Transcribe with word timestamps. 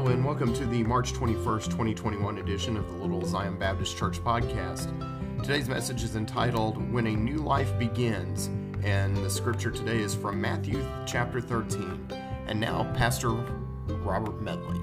Hello, 0.00 0.12
and 0.12 0.24
welcome 0.24 0.54
to 0.54 0.64
the 0.64 0.82
March 0.84 1.12
21st, 1.12 1.64
2021 1.66 2.38
edition 2.38 2.78
of 2.78 2.86
the 2.86 2.94
Little 2.94 3.22
Zion 3.22 3.58
Baptist 3.58 3.98
Church 3.98 4.18
podcast. 4.24 4.88
Today's 5.42 5.68
message 5.68 6.02
is 6.02 6.16
entitled 6.16 6.90
When 6.90 7.06
a 7.06 7.14
New 7.14 7.36
Life 7.36 7.78
Begins, 7.78 8.46
and 8.82 9.14
the 9.18 9.28
scripture 9.28 9.70
today 9.70 9.98
is 9.98 10.14
from 10.14 10.40
Matthew 10.40 10.82
chapter 11.04 11.38
13. 11.38 12.08
And 12.46 12.58
now, 12.58 12.90
Pastor 12.96 13.32
Robert 13.88 14.40
Medley. 14.40 14.80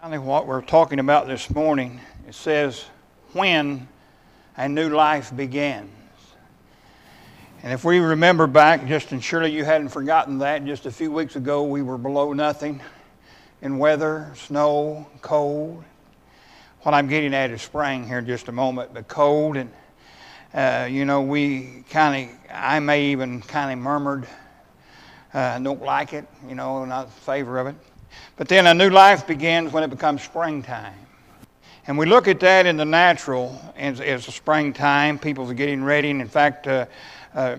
I 0.00 0.08
think 0.08 0.24
what 0.24 0.46
we're 0.46 0.62
talking 0.62 0.98
about 0.98 1.26
this 1.26 1.50
morning, 1.50 2.00
it 2.26 2.34
says, 2.34 2.86
when 3.34 3.86
a 4.56 4.66
new 4.66 4.88
life 4.88 5.36
begins. 5.36 5.90
And 7.62 7.72
if 7.72 7.84
we 7.84 7.98
remember 7.98 8.46
back, 8.46 8.86
just 8.86 9.12
and 9.12 9.24
surely 9.24 9.50
you 9.50 9.64
hadn't 9.64 9.88
forgotten 9.88 10.38
that, 10.38 10.64
just 10.66 10.86
a 10.86 10.90
few 10.90 11.10
weeks 11.10 11.36
ago 11.36 11.64
we 11.64 11.82
were 11.82 11.98
below 11.98 12.32
nothing 12.32 12.80
in 13.62 13.78
weather, 13.78 14.30
snow, 14.36 15.06
cold. 15.22 15.82
What 16.82 16.94
I'm 16.94 17.08
getting 17.08 17.34
at 17.34 17.50
is 17.50 17.62
spring 17.62 18.06
here 18.06 18.18
in 18.18 18.26
just 18.26 18.48
a 18.48 18.52
moment, 18.52 18.92
but 18.92 19.08
cold. 19.08 19.56
And, 19.56 19.70
uh, 20.52 20.86
you 20.88 21.04
know, 21.06 21.22
we 21.22 21.84
kind 21.90 22.28
of, 22.28 22.36
I 22.52 22.78
may 22.78 23.06
even 23.06 23.40
kind 23.40 23.72
of 23.72 23.78
murmured, 23.82 24.28
uh, 25.32 25.58
don't 25.58 25.82
like 25.82 26.12
it, 26.12 26.26
you 26.46 26.54
know, 26.54 26.84
not 26.84 27.06
in 27.06 27.10
favor 27.10 27.58
of 27.58 27.68
it. 27.68 27.74
But 28.36 28.48
then 28.48 28.66
a 28.66 28.74
new 28.74 28.90
life 28.90 29.26
begins 29.26 29.72
when 29.72 29.82
it 29.82 29.88
becomes 29.88 30.22
springtime. 30.22 30.94
And 31.86 31.96
we 31.96 32.04
look 32.04 32.28
at 32.28 32.38
that 32.40 32.66
in 32.66 32.76
the 32.76 32.84
natural 32.84 33.60
as, 33.76 34.00
as 34.00 34.24
springtime. 34.26 35.18
People 35.18 35.50
are 35.50 35.54
getting 35.54 35.82
ready. 35.82 36.10
And 36.10 36.20
in 36.20 36.28
fact, 36.28 36.66
uh, 36.66 36.86
uh, 37.36 37.58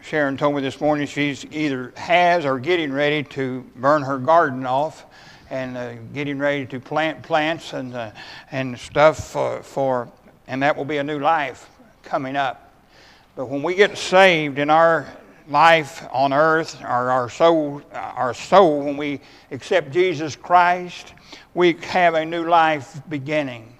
Sharon 0.00 0.38
told 0.38 0.54
me 0.54 0.62
this 0.62 0.80
morning 0.80 1.06
she's 1.06 1.44
either 1.52 1.92
has 1.96 2.46
or 2.46 2.58
getting 2.58 2.90
ready 2.90 3.22
to 3.24 3.60
burn 3.76 4.02
her 4.02 4.16
garden 4.16 4.64
off 4.64 5.04
and 5.50 5.76
uh, 5.76 5.96
getting 6.14 6.38
ready 6.38 6.64
to 6.64 6.80
plant 6.80 7.22
plants 7.22 7.74
and, 7.74 7.94
uh, 7.94 8.10
and 8.50 8.78
stuff 8.78 9.32
for, 9.32 9.62
for, 9.62 10.10
and 10.46 10.62
that 10.62 10.74
will 10.74 10.86
be 10.86 10.96
a 10.96 11.04
new 11.04 11.18
life 11.18 11.68
coming 12.02 12.36
up. 12.36 12.72
But 13.36 13.50
when 13.50 13.62
we 13.62 13.74
get 13.74 13.98
saved 13.98 14.58
in 14.58 14.70
our 14.70 15.06
life 15.46 16.06
on 16.10 16.32
earth, 16.32 16.80
our, 16.82 17.10
our 17.10 17.28
soul, 17.28 17.82
our 17.92 18.32
soul, 18.32 18.80
when 18.80 18.96
we 18.96 19.20
accept 19.50 19.90
Jesus 19.90 20.36
Christ, 20.36 21.12
we 21.52 21.74
have 21.82 22.14
a 22.14 22.24
new 22.24 22.48
life 22.48 22.98
beginning. 23.10 23.76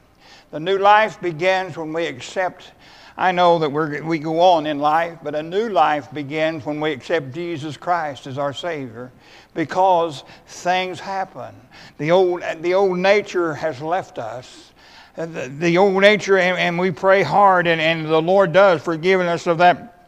The 0.51 0.61
new 0.61 0.77
life 0.77 1.19
begins 1.23 1.79
when 1.79 1.95
we 1.95 2.05
accept. 2.05 2.73
I 3.19 3.33
know 3.33 3.59
that 3.59 3.71
we 3.71 4.01
we 4.01 4.19
go 4.21 4.41
on 4.41 4.65
in 4.65 4.79
life, 4.79 5.19
but 5.25 5.35
a 5.35 5.43
new 5.43 5.69
life 5.71 6.13
begins 6.13 6.65
when 6.65 6.81
we 6.81 6.93
accept 6.93 7.33
Jesus 7.33 7.77
Christ 7.77 8.29
as 8.29 8.39
our 8.39 8.53
Savior 8.53 9.11
because 9.55 10.23
things 10.47 11.01
happen. 11.01 11.53
The 11.99 12.13
old, 12.13 12.45
the 12.61 12.75
old 12.75 12.97
nature 12.97 13.55
has 13.55 13.83
left 13.83 14.19
us. 14.19 14.71
Uh, 15.17 15.27
the, 15.27 15.49
the 15.49 15.79
old 15.79 16.01
nature, 16.01 16.39
and, 16.39 16.57
and 16.57 16.79
we 16.79 16.93
pray 16.93 17.25
hard, 17.25 17.67
and, 17.67 17.81
and 17.81 18.07
the 18.07 18.23
Lord 18.23 18.53
does 18.53 18.83
forgive 18.83 19.21
us 19.21 19.49
of 19.49 19.59
that 19.59 19.99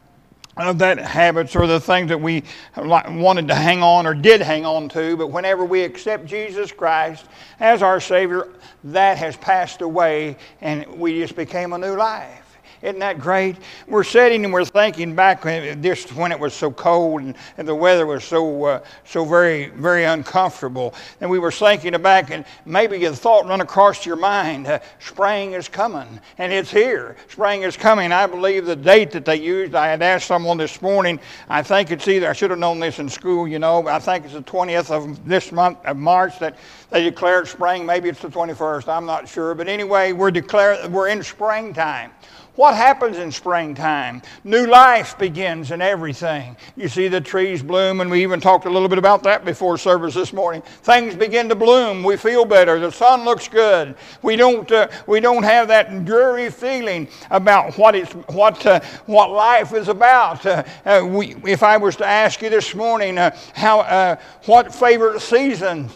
of 0.57 0.79
that 0.79 0.99
habits 0.99 1.57
or 1.57 1.67
the 1.67 1.81
things 1.81 2.11
that 2.11 2.21
we 2.21 2.45
wanted 2.77 3.49
to 3.49 3.55
hang 3.57 3.83
on 3.83 4.07
or 4.07 4.15
did 4.15 4.41
hang 4.41 4.65
on 4.65 4.89
to, 4.91 5.17
but 5.17 5.29
whenever 5.29 5.65
we 5.65 5.83
accept 5.83 6.27
Jesus 6.27 6.71
Christ 6.71 7.25
as 7.59 7.83
our 7.83 7.99
Savior, 7.99 8.49
that 8.85 9.17
has 9.19 9.37
passed 9.37 9.81
away 9.81 10.37
and 10.61 10.87
we 10.87 11.19
just 11.19 11.35
became 11.35 11.73
a 11.73 11.79
new 11.79 11.97
life. 11.97 12.50
Isn't 12.83 13.01
that 13.01 13.19
great? 13.19 13.57
We're 13.89 14.05
sitting 14.05 14.43
and 14.45 14.55
we're 14.55 14.65
thinking 14.65 15.15
back 15.15 15.43
just 15.83 16.15
when 16.15 16.33
it 16.33 16.41
was 16.41 16.55
so 16.55 16.71
cold 16.71 17.21
and, 17.21 17.37
and 17.59 17.69
the 17.69 17.75
weather 17.75 18.07
was 18.07 18.25
so 18.25 18.65
uh, 18.65 18.81
so 19.05 19.23
very 19.23 19.69
very 19.69 20.05
uncomfortable, 20.05 20.95
and 21.21 21.29
we 21.29 21.39
were 21.39 21.53
thinking 21.53 22.01
back 22.01 22.31
and 22.31 22.47
maybe 22.65 23.05
a 23.05 23.13
thought 23.13 23.47
run 23.47 23.61
across 23.61 24.07
your 24.07 24.17
mind: 24.17 24.67
uh, 24.67 24.79
spring 24.99 25.53
is 25.53 25.69
coming, 25.69 26.21
and 26.39 26.55
it's 26.55 26.71
here. 26.71 27.17
Spring 27.29 27.63
is 27.63 27.77
coming. 27.77 28.13
I 28.13 28.27
believe 28.27 28.65
the 28.65 28.77
date 28.77 29.11
that 29.11 29.27
they 29.27 29.37
used. 29.37 29.75
I 29.75 29.89
had 29.89 30.01
asked 30.01 30.27
someone 30.27 30.57
this 30.57 30.81
morning. 30.81 31.21
I 31.51 31.63
think 31.63 31.91
it's 31.91 32.09
either 32.09 32.31
I 32.31 32.33
should 32.33 32.51
have 32.51 32.59
known 32.59 32.81
this 32.81 32.99
in 32.99 33.11
school, 33.11 33.47
you 33.47 33.59
know. 33.59 33.87
I 33.89 33.99
think 33.99 34.25
it's 34.25 34.33
the 34.35 34.43
20th 34.43 34.91
of 34.91 35.29
this 35.29 35.53
month 35.53 35.85
of 35.85 35.99
March 35.99 36.39
that 36.39 36.57
they 36.89 37.05
declared 37.05 37.47
spring. 37.47 37.85
Maybe 37.85 38.09
it's 38.09 38.23
the 38.23 38.29
21st. 38.29 38.89
I'm 38.89 39.05
not 39.05 39.29
sure, 39.29 39.55
but 39.55 39.69
anyway, 39.69 40.13
we're 40.13 40.31
declared 40.31 40.91
we're 40.91 41.09
in 41.09 41.23
springtime. 41.23 42.13
What 42.57 42.75
happens 42.75 43.17
in 43.17 43.31
springtime? 43.31 44.23
New 44.43 44.67
life 44.67 45.17
begins 45.19 45.71
in 45.71 45.81
everything. 45.81 46.57
You 46.77 46.89
see 46.89 47.07
the 47.07 47.21
trees 47.21 47.63
bloom, 47.63 48.01
and 48.01 48.11
we 48.11 48.23
even 48.23 48.41
talked 48.41 48.67
a 48.67 48.71
little 48.71 48.89
bit 48.89 48.99
about 48.99 49.23
that 49.23 49.45
before 49.45 49.79
service 49.79 50.15
this 50.15 50.33
morning. 50.33 50.63
Things 50.83 51.15
begin 51.15 51.49
to 51.49 51.55
bloom. 51.55 52.03
We 52.03 52.17
feel 52.17 52.45
better. 52.45 52.81
The 52.81 52.91
sun 52.91 53.25
looks 53.25 53.47
good. 53.47 53.95
We 54.23 54.35
don't, 54.35 54.71
uh, 54.71 54.89
we 55.07 55.21
don't 55.21 55.45
have 55.45 55.69
that 55.69 56.05
dreary 56.05 56.51
feeling 56.51 57.09
about 57.31 57.79
what, 57.79 57.95
it's, 57.95 58.13
what, 58.13 58.67
uh, 58.67 58.81
what 59.07 59.31
life 59.31 59.73
is 59.73 59.89
about. 59.89 60.45
Uh, 60.45 60.65
uh 60.85 61.07
we, 61.07 61.37
if 61.47 61.63
I 61.63 61.77
was 61.77 61.97
to 61.97 62.07
ask 62.07 62.43
you 62.43 62.51
this 62.51 62.75
morning, 62.75 63.17
uh, 63.17 63.37
how, 63.55 63.81
uh, 63.81 64.17
what 64.45 64.75
favorite 64.75 65.21
season 65.21 65.89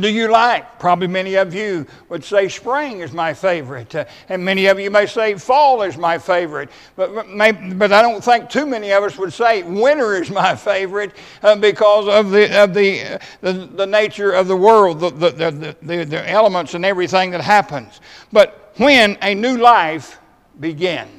do 0.00 0.08
you 0.08 0.28
like? 0.28 0.78
Probably 0.78 1.06
many 1.06 1.36
of 1.36 1.54
you 1.54 1.86
would 2.08 2.24
say 2.24 2.48
spring 2.48 3.00
is 3.00 3.12
my 3.12 3.32
favorite, 3.32 3.94
uh, 3.94 4.04
and 4.28 4.44
many 4.44 4.66
of 4.66 4.80
you 4.80 4.90
may 4.90 5.06
say 5.06 5.36
fall 5.36 5.82
is 5.82 5.96
my 5.96 6.18
favorite. 6.18 6.70
But, 6.96 7.28
may, 7.28 7.52
but, 7.52 7.92
I 7.92 8.02
don't 8.02 8.22
think 8.22 8.50
too 8.50 8.66
many 8.66 8.90
of 8.92 9.04
us 9.04 9.16
would 9.18 9.32
say 9.32 9.62
winter 9.62 10.20
is 10.20 10.30
my 10.30 10.56
favorite 10.56 11.12
uh, 11.42 11.56
because 11.56 12.08
of 12.08 12.30
the 12.30 12.64
of 12.64 12.74
the, 12.74 13.14
uh, 13.14 13.18
the, 13.40 13.66
the 13.66 13.86
nature 13.86 14.32
of 14.32 14.48
the 14.48 14.56
world, 14.56 15.00
the, 15.00 15.10
the, 15.10 15.76
the, 15.82 16.04
the 16.04 16.30
elements 16.30 16.74
and 16.74 16.84
everything 16.84 17.30
that 17.30 17.40
happens. 17.40 18.00
But 18.32 18.72
when 18.76 19.16
a 19.22 19.34
new 19.34 19.58
life 19.58 20.18
begins, 20.58 21.10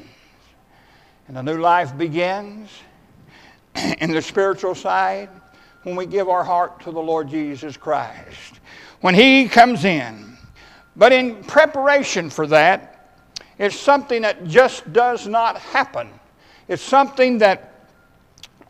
and 1.27 1.37
a 1.37 1.43
new 1.43 1.59
life 1.59 1.97
begins 1.97 2.69
in 3.99 4.11
the 4.11 4.21
spiritual 4.21 4.75
side 4.75 5.29
when 5.83 5.95
we 5.95 6.05
give 6.05 6.27
our 6.29 6.43
heart 6.43 6.81
to 6.81 6.91
the 6.91 6.99
Lord 6.99 7.29
Jesus 7.29 7.77
Christ 7.77 8.59
when 9.05 9.13
He 9.13 9.47
comes 9.47 9.85
in. 9.85 10.35
But 10.95 11.13
in 11.13 11.43
preparation 11.43 12.27
for 12.27 12.47
that, 12.47 13.11
it's 13.59 13.75
something 13.75 14.23
that 14.23 14.47
just 14.47 14.91
does 14.93 15.27
not 15.27 15.59
happen. 15.59 16.09
It's 16.67 16.81
something 16.81 17.37
that 17.37 17.85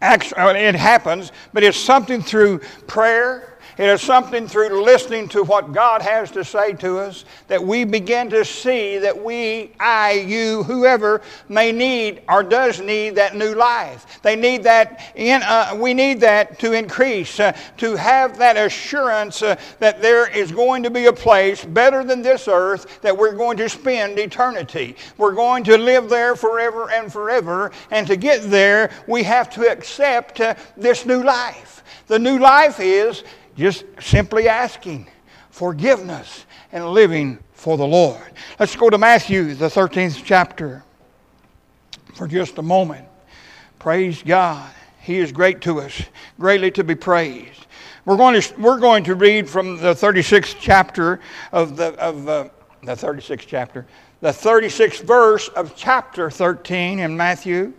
actually, 0.02 0.38
uh, 0.42 0.54
it 0.56 0.76
happens, 0.76 1.32
but 1.54 1.64
it's 1.64 1.78
something 1.78 2.22
through 2.22 2.60
prayer 2.86 3.55
it 3.78 3.90
is 3.90 4.02
something 4.02 4.48
through 4.48 4.84
listening 4.84 5.28
to 5.30 5.44
what 5.44 5.74
God 5.74 6.02
has 6.02 6.32
to 6.32 6.46
say 6.46 6.74
to 6.74 7.00
us 7.00 7.26
that 7.48 7.62
we 7.62 7.84
begin 7.84 8.30
to 8.30 8.46
see 8.46 8.98
that 9.00 9.24
we, 9.24 9.72
I, 9.80 10.14
you, 10.14 10.64
whoever 10.64 11.22
may 11.50 11.72
need 11.72 12.22
or 12.30 12.42
does 12.42 12.80
need 12.80 13.16
that 13.16 13.36
new 13.36 13.54
life. 13.54 14.22
They 14.22 14.36
need 14.36 14.64
that 14.64 15.02
in, 15.16 15.42
uh, 15.44 15.78
we 15.78 15.94
need 15.94 16.22
that 16.22 16.58
to 16.60 16.72
increase, 16.72 17.40
uh, 17.40 17.58
to 17.78 17.96
have 17.96 18.38
that 18.38 18.56
assurance 18.56 19.42
uh, 19.42 19.60
that 19.80 20.02
there 20.02 20.30
is 20.30 20.52
going 20.52 20.84
to 20.84 20.90
be 20.90 21.08
a 21.08 21.14
place 21.14 21.66
better 21.66 22.04
than 22.04 22.22
this 22.22 22.48
earth 22.48 23.02
that 23.02 23.18
we're 23.18 23.36
going 23.36 23.58
to 23.58 23.68
spend 23.68 24.18
eternity. 24.20 24.96
We're 25.18 25.34
going 25.34 25.64
to 25.66 25.78
live 25.78 26.10
there 26.10 26.36
forever 26.36 26.92
and 26.92 27.12
forever. 27.12 27.72
And 27.92 28.08
to 28.08 28.16
get 28.16 28.44
there, 28.44 28.92
we 29.08 29.24
have 29.24 29.50
to 29.52 29.70
accept 29.70 30.40
uh, 30.40 30.56
this 30.78 31.06
new 31.06 31.24
life. 31.24 31.84
The 32.08 32.20
new 32.20 32.40
life 32.40 32.80
is 32.80 33.24
just 33.58 33.86
simply 34.00 34.48
asking 34.48 35.08
forgiveness 35.50 36.46
and 36.72 36.90
living 36.90 37.40
for 37.54 37.78
the 37.78 37.88
Lord. 37.88 38.34
Let's 38.60 38.76
go 38.76 38.90
to 38.90 38.98
Matthew, 38.98 39.54
the 39.54 39.68
13th 39.68 40.22
chapter, 40.24 40.84
for 42.14 42.28
just 42.28 42.58
a 42.58 42.62
moment. 42.62 43.08
Praise 43.80 44.22
God. 44.22 44.70
He 45.00 45.18
is 45.18 45.32
great 45.32 45.62
to 45.62 45.82
us, 45.82 46.02
greatly 46.40 46.72
to 46.72 46.84
be 46.84 46.96
praised. 46.96 47.68
We're 48.06 48.18
going 48.18 48.40
to, 48.40 48.54
we're 48.60 48.80
going 48.80 49.04
to 49.06 49.16
read 49.16 49.50
from 49.50 49.78
the 49.78 49.94
36th 49.94 50.58
chapter 50.60 51.20
of 51.52 51.78
the, 51.78 51.94
of, 52.00 52.28
uh, 52.28 52.50
the 52.84 52.94
36th 52.94 53.46
chapter, 53.48 53.86
the 54.22 54.30
36th 54.30 55.02
verse 55.02 55.48
of 55.50 55.76
chapter 55.76 56.30
13 56.30 57.00
in 57.00 57.16
Matthew. 57.16 57.74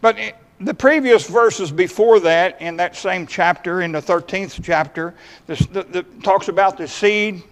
But 0.00 0.16
the 0.60 0.74
previous 0.74 1.26
verses 1.28 1.70
before 1.70 2.20
that, 2.20 2.60
in 2.60 2.76
that 2.76 2.96
same 2.96 3.26
chapter, 3.26 3.82
in 3.82 3.92
the 3.92 4.02
13th 4.02 4.60
chapter, 4.62 5.14
this, 5.46 5.60
the, 5.66 5.84
the, 5.84 6.02
talks 6.22 6.48
about 6.48 6.76
the 6.76 6.88
seed, 6.88 7.42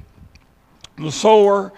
the 0.99 1.13
sower, 1.13 1.73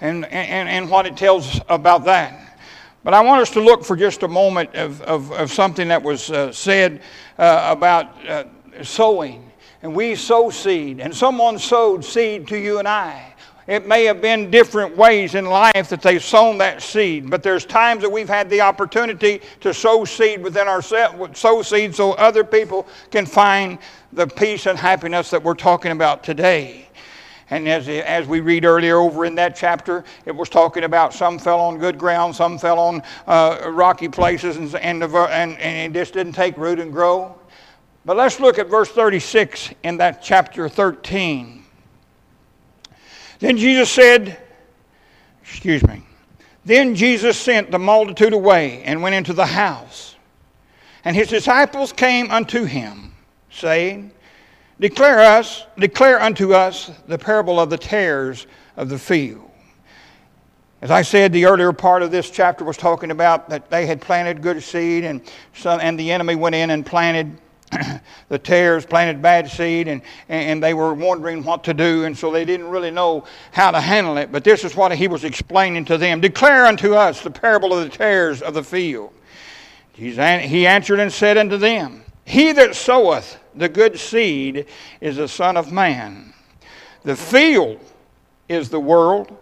and, 0.00 0.24
and, 0.26 0.68
and 0.68 0.90
what 0.90 1.06
it 1.06 1.16
tells 1.16 1.60
about 1.68 2.04
that. 2.04 2.58
But 3.02 3.14
I 3.14 3.20
want 3.22 3.40
us 3.40 3.50
to 3.50 3.60
look 3.60 3.84
for 3.84 3.96
just 3.96 4.22
a 4.22 4.28
moment 4.28 4.74
of, 4.74 5.00
of, 5.02 5.32
of 5.32 5.52
something 5.52 5.88
that 5.88 6.02
was 6.02 6.30
uh, 6.30 6.52
said 6.52 7.02
uh, 7.38 7.68
about 7.70 8.26
uh, 8.26 8.44
sowing. 8.82 9.50
And 9.82 9.94
we 9.94 10.14
sow 10.14 10.50
seed, 10.50 11.00
and 11.00 11.14
someone 11.14 11.58
sowed 11.58 12.04
seed 12.04 12.48
to 12.48 12.58
you 12.58 12.78
and 12.78 12.88
I. 12.88 13.34
it 13.68 13.86
may 13.86 14.04
have 14.06 14.22
been 14.22 14.50
different 14.50 14.96
ways 14.96 15.34
in 15.34 15.44
life 15.44 15.90
that 15.90 16.00
they've 16.00 16.24
sown 16.24 16.56
that 16.58 16.82
seed, 16.82 17.28
but 17.28 17.42
there's 17.42 17.66
times 17.66 18.00
that 18.00 18.10
we've 18.10 18.28
had 18.28 18.48
the 18.48 18.62
opportunity 18.62 19.42
to 19.60 19.74
sow 19.74 20.06
seed 20.06 20.42
within 20.42 20.66
ourselves, 20.66 21.38
sow 21.38 21.60
seed 21.60 21.94
so 21.94 22.12
other 22.14 22.42
people 22.42 22.88
can 23.10 23.26
find 23.26 23.78
the 24.14 24.26
peace 24.26 24.64
and 24.64 24.78
happiness 24.78 25.28
that 25.28 25.42
we're 25.42 25.52
talking 25.52 25.92
about 25.92 26.24
today. 26.24 26.88
And 27.50 27.68
as, 27.68 27.88
as 27.88 28.26
we 28.26 28.40
read 28.40 28.64
earlier 28.64 28.96
over 28.96 29.26
in 29.26 29.34
that 29.34 29.54
chapter, 29.54 30.02
it 30.24 30.34
was 30.34 30.48
talking 30.48 30.84
about 30.84 31.12
some 31.12 31.38
fell 31.38 31.60
on 31.60 31.76
good 31.76 31.98
ground, 31.98 32.34
some 32.34 32.56
fell 32.56 32.78
on 32.78 33.02
uh, 33.26 33.70
rocky 33.70 34.08
places, 34.08 34.56
and, 34.56 34.74
and, 34.76 35.02
and, 35.02 35.58
and 35.58 35.96
it 35.96 35.98
just 35.98 36.14
didn't 36.14 36.32
take 36.32 36.56
root 36.56 36.80
and 36.80 36.90
grow. 36.90 37.38
But 38.06 38.16
let's 38.16 38.40
look 38.40 38.58
at 38.58 38.68
verse 38.68 38.88
36 38.88 39.74
in 39.82 39.98
that 39.98 40.22
chapter 40.22 40.70
13. 40.70 41.57
Then 43.38 43.56
Jesus 43.56 43.90
said, 43.90 44.38
Excuse 45.42 45.86
me. 45.86 46.02
Then 46.64 46.94
Jesus 46.94 47.38
sent 47.38 47.70
the 47.70 47.78
multitude 47.78 48.32
away 48.32 48.82
and 48.82 49.00
went 49.00 49.14
into 49.14 49.32
the 49.32 49.46
house. 49.46 50.16
And 51.04 51.16
his 51.16 51.28
disciples 51.28 51.92
came 51.92 52.30
unto 52.30 52.64
him, 52.64 53.14
saying, 53.50 54.10
Declare 54.80 55.20
us, 55.20 55.64
declare 55.78 56.20
unto 56.20 56.52
us 56.52 56.90
the 57.06 57.18
parable 57.18 57.58
of 57.58 57.70
the 57.70 57.78
tares 57.78 58.46
of 58.76 58.88
the 58.88 58.98
field. 58.98 59.50
As 60.80 60.90
I 60.90 61.02
said, 61.02 61.32
the 61.32 61.46
earlier 61.46 61.72
part 61.72 62.02
of 62.02 62.12
this 62.12 62.30
chapter 62.30 62.64
was 62.64 62.76
talking 62.76 63.10
about 63.10 63.48
that 63.48 63.70
they 63.70 63.86
had 63.86 64.00
planted 64.00 64.42
good 64.42 64.62
seed, 64.62 65.02
and 65.02 65.20
some, 65.54 65.80
and 65.80 65.98
the 65.98 66.12
enemy 66.12 66.36
went 66.36 66.54
in 66.54 66.70
and 66.70 66.86
planted 66.86 67.36
the 68.28 68.38
tares, 68.38 68.86
planted 68.86 69.20
bad 69.20 69.48
seed, 69.48 69.88
and, 69.88 70.02
and 70.28 70.62
they 70.62 70.74
were 70.74 70.94
wondering 70.94 71.42
what 71.44 71.64
to 71.64 71.74
do, 71.74 72.04
and 72.04 72.16
so 72.16 72.30
they 72.30 72.44
didn't 72.44 72.68
really 72.68 72.90
know 72.90 73.24
how 73.52 73.70
to 73.70 73.80
handle 73.80 74.16
it. 74.16 74.32
But 74.32 74.44
this 74.44 74.64
is 74.64 74.74
what 74.74 74.92
he 74.92 75.08
was 75.08 75.24
explaining 75.24 75.84
to 75.86 75.98
them 75.98 76.20
Declare 76.20 76.66
unto 76.66 76.94
us 76.94 77.22
the 77.22 77.30
parable 77.30 77.72
of 77.72 77.84
the 77.84 77.96
tares 77.96 78.42
of 78.42 78.54
the 78.54 78.62
field. 78.62 79.12
He 79.92 80.66
answered 80.66 81.00
and 81.00 81.12
said 81.12 81.36
unto 81.36 81.56
them, 81.56 82.04
He 82.24 82.52
that 82.52 82.76
soweth 82.76 83.38
the 83.54 83.68
good 83.68 83.98
seed 83.98 84.66
is 85.00 85.16
the 85.16 85.26
Son 85.26 85.56
of 85.56 85.72
Man. 85.72 86.32
The 87.02 87.16
field 87.16 87.80
is 88.48 88.68
the 88.68 88.80
world. 88.80 89.36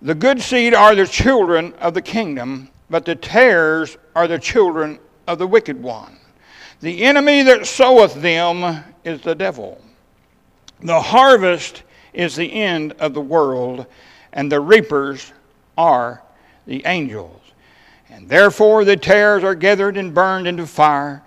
The 0.00 0.14
good 0.14 0.40
seed 0.40 0.74
are 0.74 0.94
the 0.94 1.06
children 1.06 1.72
of 1.74 1.94
the 1.94 2.02
kingdom, 2.02 2.68
but 2.90 3.04
the 3.04 3.16
tares 3.16 3.96
are 4.14 4.28
the 4.28 4.38
children 4.38 5.00
of 5.26 5.38
the 5.38 5.46
wicked 5.46 5.82
one. 5.82 6.18
The 6.84 7.04
enemy 7.04 7.42
that 7.44 7.66
soweth 7.66 8.12
them 8.20 8.84
is 9.04 9.22
the 9.22 9.34
devil. 9.34 9.80
The 10.82 11.00
harvest 11.00 11.82
is 12.12 12.36
the 12.36 12.52
end 12.52 12.92
of 12.98 13.14
the 13.14 13.22
world, 13.22 13.86
and 14.34 14.52
the 14.52 14.60
reapers 14.60 15.32
are 15.78 16.22
the 16.66 16.84
angels. 16.84 17.40
And 18.10 18.28
therefore 18.28 18.84
the 18.84 18.98
tares 18.98 19.42
are 19.44 19.54
gathered 19.54 19.96
and 19.96 20.12
burned 20.12 20.46
into 20.46 20.66
fire. 20.66 21.22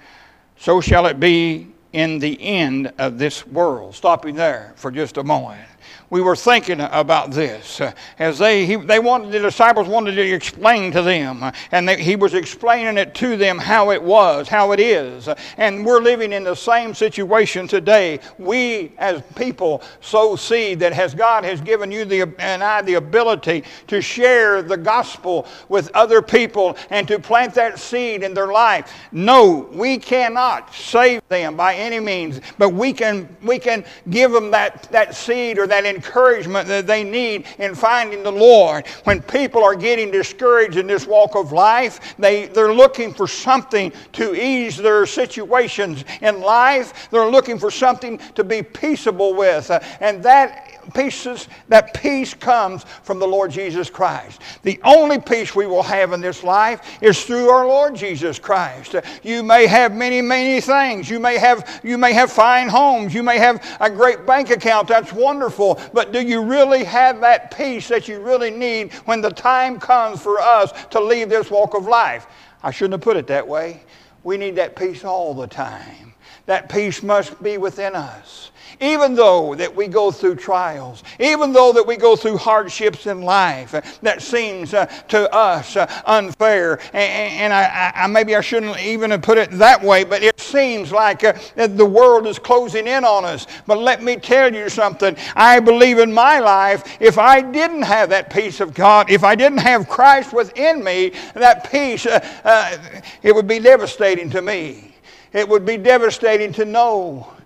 So 0.60 0.80
shall 0.80 1.08
it 1.08 1.20
be 1.20 1.70
in 1.92 2.20
the 2.20 2.40
end 2.40 2.94
of 3.00 3.18
this 3.18 3.48
world. 3.48 3.96
Stopping 3.96 4.36
there 4.36 4.74
for 4.76 4.92
just 4.92 5.18
a 5.18 5.24
moment 5.24 5.68
we 6.10 6.22
were 6.22 6.36
thinking 6.36 6.80
about 6.80 7.32
this. 7.32 7.82
As 8.18 8.40
they 8.40 8.66
he, 8.66 8.76
they 8.76 9.00
wanted 9.00 9.32
the 9.32 9.40
disciples 9.40 9.88
wanted 9.88 10.16
to 10.16 10.22
explain 10.22 10.92
to 10.94 11.02
them 11.02 11.52
and 11.72 11.88
they, 11.88 12.02
he 12.02 12.16
was 12.16 12.34
explaining 12.34 12.98
it 12.98 13.14
to 13.16 13.36
them 13.36 13.58
how 13.58 13.92
it 13.92 14.02
was 14.02 14.48
how 14.48 14.72
it 14.72 14.80
is. 14.80 15.28
And 15.58 15.86
we're 15.86 16.02
living 16.02 16.32
in 16.32 16.44
the 16.44 16.56
same 16.56 16.94
situation 16.94 17.68
today. 17.68 18.20
We 18.38 18.94
as 18.98 19.22
people 19.36 19.82
sow 20.00 20.36
seed 20.38 20.80
that 20.80 20.94
has 20.94 21.14
god 21.14 21.44
has 21.44 21.60
given 21.60 21.92
you 21.92 22.06
the 22.06 22.34
and 22.40 22.64
i 22.64 22.82
the 22.82 22.94
ability 22.94 23.64
to 23.88 24.02
share 24.02 24.62
the 24.62 24.78
gospel 24.78 25.46
with 25.68 25.92
other 25.94 26.22
people 26.22 26.78
and 26.90 27.08
to 27.08 27.20
plant 27.20 27.54
that 27.56 27.80
seed 27.80 28.24
in 28.24 28.34
their 28.34 28.48
life. 28.48 28.94
No 29.12 29.68
we 29.74 29.98
cannot 29.98 30.74
save 30.74 31.22
them 31.28 31.58
by 31.58 31.76
any 31.76 32.00
means 32.00 32.40
but 32.58 32.70
we 32.70 32.94
can 32.94 33.28
we 33.44 33.60
can 33.60 33.84
give 34.10 34.32
them 34.32 34.52
that 34.52 34.84
that 34.92 35.14
seed 35.14 35.58
or 35.58 35.68
that 35.68 35.86
encouragement 35.98 36.68
that 36.68 36.86
they 36.86 37.04
need 37.04 37.46
in 37.58 37.74
finding 37.76 38.24
the 38.24 38.32
Lord. 38.32 38.88
When 39.04 39.22
people 39.22 39.64
are 39.64 39.76
getting 39.76 40.12
discouraged 40.12 40.78
in 40.78 40.88
this 40.88 41.08
walk 41.08 41.36
of 41.36 41.52
life, 41.52 42.16
they, 42.18 42.46
they're 42.48 42.74
looking 42.74 43.14
for 43.14 43.28
something 43.28 43.92
to 44.14 44.36
ease 44.36 44.78
their 44.78 45.06
situations 45.06 46.06
in 46.22 46.42
life. 46.42 47.10
They're 47.10 47.30
looking 47.30 47.58
for 47.58 47.72
something 47.72 48.20
to 48.36 48.44
be 48.44 48.62
peaceable 48.62 49.34
with. 49.34 49.72
Uh, 49.72 49.80
and 50.00 50.22
that 50.24 50.77
pieces, 50.94 51.48
that 51.70 51.94
peace 51.94 52.34
comes 52.34 52.84
from 53.04 53.20
the 53.20 53.28
Lord 53.28 53.52
Jesus 53.52 53.90
Christ. 53.90 54.42
The 54.64 54.80
only 54.84 55.20
peace 55.20 55.56
we 55.56 55.68
will 55.68 55.84
have 55.84 56.14
in 56.14 56.22
this 56.22 56.44
life 56.44 57.02
is 57.02 57.24
through 57.24 57.50
our 57.50 57.68
Lord 57.68 57.96
Jesus 57.96 58.40
Christ. 58.40 58.96
You 59.24 59.44
may 59.44 59.68
have 59.68 59.96
many, 59.96 60.22
many 60.22 60.62
things. 60.62 61.10
You 61.10 61.20
may 61.20 61.38
have, 61.38 61.82
you 61.84 61.98
may 61.98 62.14
have 62.14 62.32
fine 62.32 62.68
homes. 62.68 63.14
You 63.14 63.24
may 63.24 63.38
have 63.38 63.78
a 63.80 63.90
great 63.90 64.26
bank 64.26 64.50
account. 64.50 64.88
That's 64.88 65.14
wonderful. 65.14 65.80
But 65.94 66.12
do 66.12 66.22
you 66.22 66.42
really 66.42 66.84
have 66.84 67.22
that 67.22 67.56
peace 67.56 67.88
that 67.88 68.08
you 68.08 68.20
really 68.20 68.52
need 68.52 68.94
when 69.06 69.22
the 69.22 69.32
time 69.32 69.80
comes 69.80 70.22
for 70.22 70.40
us 70.40 70.72
to 70.90 71.00
leave 71.00 71.30
this 71.30 71.50
walk 71.50 71.76
of 71.76 71.86
life? 71.86 72.28
I 72.64 72.72
shouldn't 72.72 72.94
have 72.94 73.02
put 73.02 73.18
it 73.18 73.28
that 73.28 73.48
way. 73.48 73.84
We 74.24 74.38
need 74.38 74.56
that 74.56 74.76
peace 74.76 75.04
all 75.04 75.34
the 75.34 75.48
time. 75.48 76.14
That 76.48 76.70
peace 76.70 77.04
must 77.04 77.42
be 77.44 77.58
within 77.58 77.96
us 77.96 78.52
even 78.80 79.16
though 79.16 79.56
that 79.56 79.76
we 79.76 79.88
go 79.88 80.12
through 80.12 80.36
trials, 80.36 81.04
even 81.20 81.52
though 81.52 81.74
that 81.74 81.86
we 81.86 81.98
go 81.98 82.16
through 82.16 82.38
hardships 82.38 83.08
in 83.08 83.22
life 83.22 83.72
that 84.02 84.22
seems 84.22 84.74
uh, 84.74 84.86
to 84.86 85.32
us 85.34 85.76
uh, 85.76 86.02
unfair, 86.06 86.80
and, 86.94 87.34
and 87.34 87.54
I, 87.54 87.92
I, 87.96 88.08
maybe 88.08 88.36
I 88.36 88.42
shouldn't 88.42 88.80
even 88.80 89.12
have 89.12 89.22
put 89.22 89.38
it 89.38 89.52
that 89.52 89.82
way, 89.82 90.04
but 90.04 90.24
it 90.24 90.40
seems 90.40 90.92
like 90.92 91.24
uh, 91.24 91.34
the 91.56 91.86
world 91.86 92.28
is 92.28 92.40
closing 92.40 92.88
in 92.88 93.04
on 93.04 93.26
us. 93.26 93.48
But 93.66 93.80
let 93.80 94.04
me 94.04 94.18
tell 94.18 94.54
you 94.54 94.70
something. 94.70 95.16
I 95.36 95.60
believe 95.60 96.00
in 96.00 96.14
my 96.14 96.40
life, 96.40 96.98
if 97.00 97.18
I 97.18 97.42
didn't 97.42 97.84
have 97.84 98.10
that 98.10 98.30
peace 98.30 98.60
of 98.60 98.74
God, 98.74 99.10
if 99.10 99.24
I 99.24 99.36
didn't 99.36 99.60
have 99.60 99.90
Christ 99.90 100.34
within 100.34 100.84
me, 100.84 101.14
that 101.34 101.72
peace, 101.72 102.06
uh, 102.06 102.20
uh, 102.44 102.78
it 103.24 103.34
would 103.34 103.48
be 103.48 103.60
devastating 103.60 104.30
to 104.32 104.42
me. 104.42 104.96
It 105.34 105.48
would 105.48 105.66
be 105.66 105.78
devastating 105.78 106.54
to 106.54 106.66
know 106.66 106.98
now, 107.08 107.37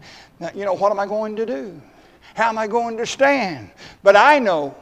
you 0.56 0.66
know, 0.66 0.74
what 0.74 0.92
am 0.92 1.00
I 1.00 1.06
going 1.06 1.36
to 1.36 1.46
do? 1.46 1.82
How 2.36 2.50
am 2.50 2.58
I 2.58 2.68
going 2.68 2.98
to 2.98 3.06
stand? 3.06 3.72
But 4.04 4.16
I 4.16 4.40
know 4.40 4.76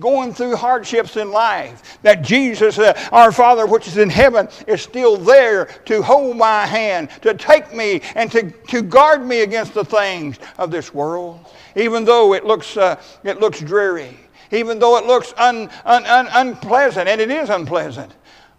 going 0.00 0.32
through 0.32 0.56
hardships 0.56 1.16
in 1.16 1.30
life, 1.30 1.98
that 2.02 2.22
Jesus, 2.22 2.78
uh, 2.78 2.98
our 3.12 3.32
Father 3.32 3.66
which 3.66 3.86
is 3.86 3.98
in 3.98 4.08
heaven, 4.08 4.48
is 4.66 4.82
still 4.82 5.16
there 5.16 5.66
to 5.84 6.02
hold 6.02 6.36
my 6.36 6.66
hand, 6.66 7.10
to 7.22 7.34
take 7.34 7.74
me, 7.74 8.00
and 8.14 8.30
to, 8.32 8.50
to 8.50 8.82
guard 8.82 9.24
me 9.24 9.42
against 9.42 9.74
the 9.74 9.84
things 9.84 10.38
of 10.58 10.70
this 10.70 10.94
world. 10.94 11.46
Even 11.76 12.04
though 12.04 12.34
it 12.34 12.44
looks, 12.44 12.76
uh, 12.76 13.00
it 13.24 13.40
looks 13.40 13.60
dreary, 13.60 14.16
even 14.50 14.78
though 14.78 14.96
it 14.98 15.06
looks 15.06 15.32
un, 15.36 15.70
un, 15.84 16.04
un, 16.06 16.28
unpleasant, 16.32 17.08
and 17.08 17.20
it 17.20 17.30
is 17.30 17.50
unpleasant. 17.50 18.12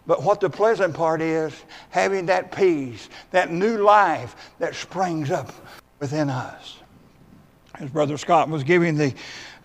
But 0.05 0.21
what 0.21 0.41
the 0.41 0.49
pleasant 0.49 0.93
part 0.93 1.21
is, 1.21 1.53
having 1.89 2.25
that 2.25 2.51
peace, 2.51 3.07
that 3.31 3.51
new 3.51 3.77
life 3.77 4.35
that 4.59 4.75
springs 4.75 5.31
up 5.31 5.53
within 6.03 6.29
us. 6.29 6.79
As 7.75 7.89
Brother 7.89 8.17
Scott 8.17 8.49
was 8.49 8.65
giving 8.65 8.97
the, 8.97 9.13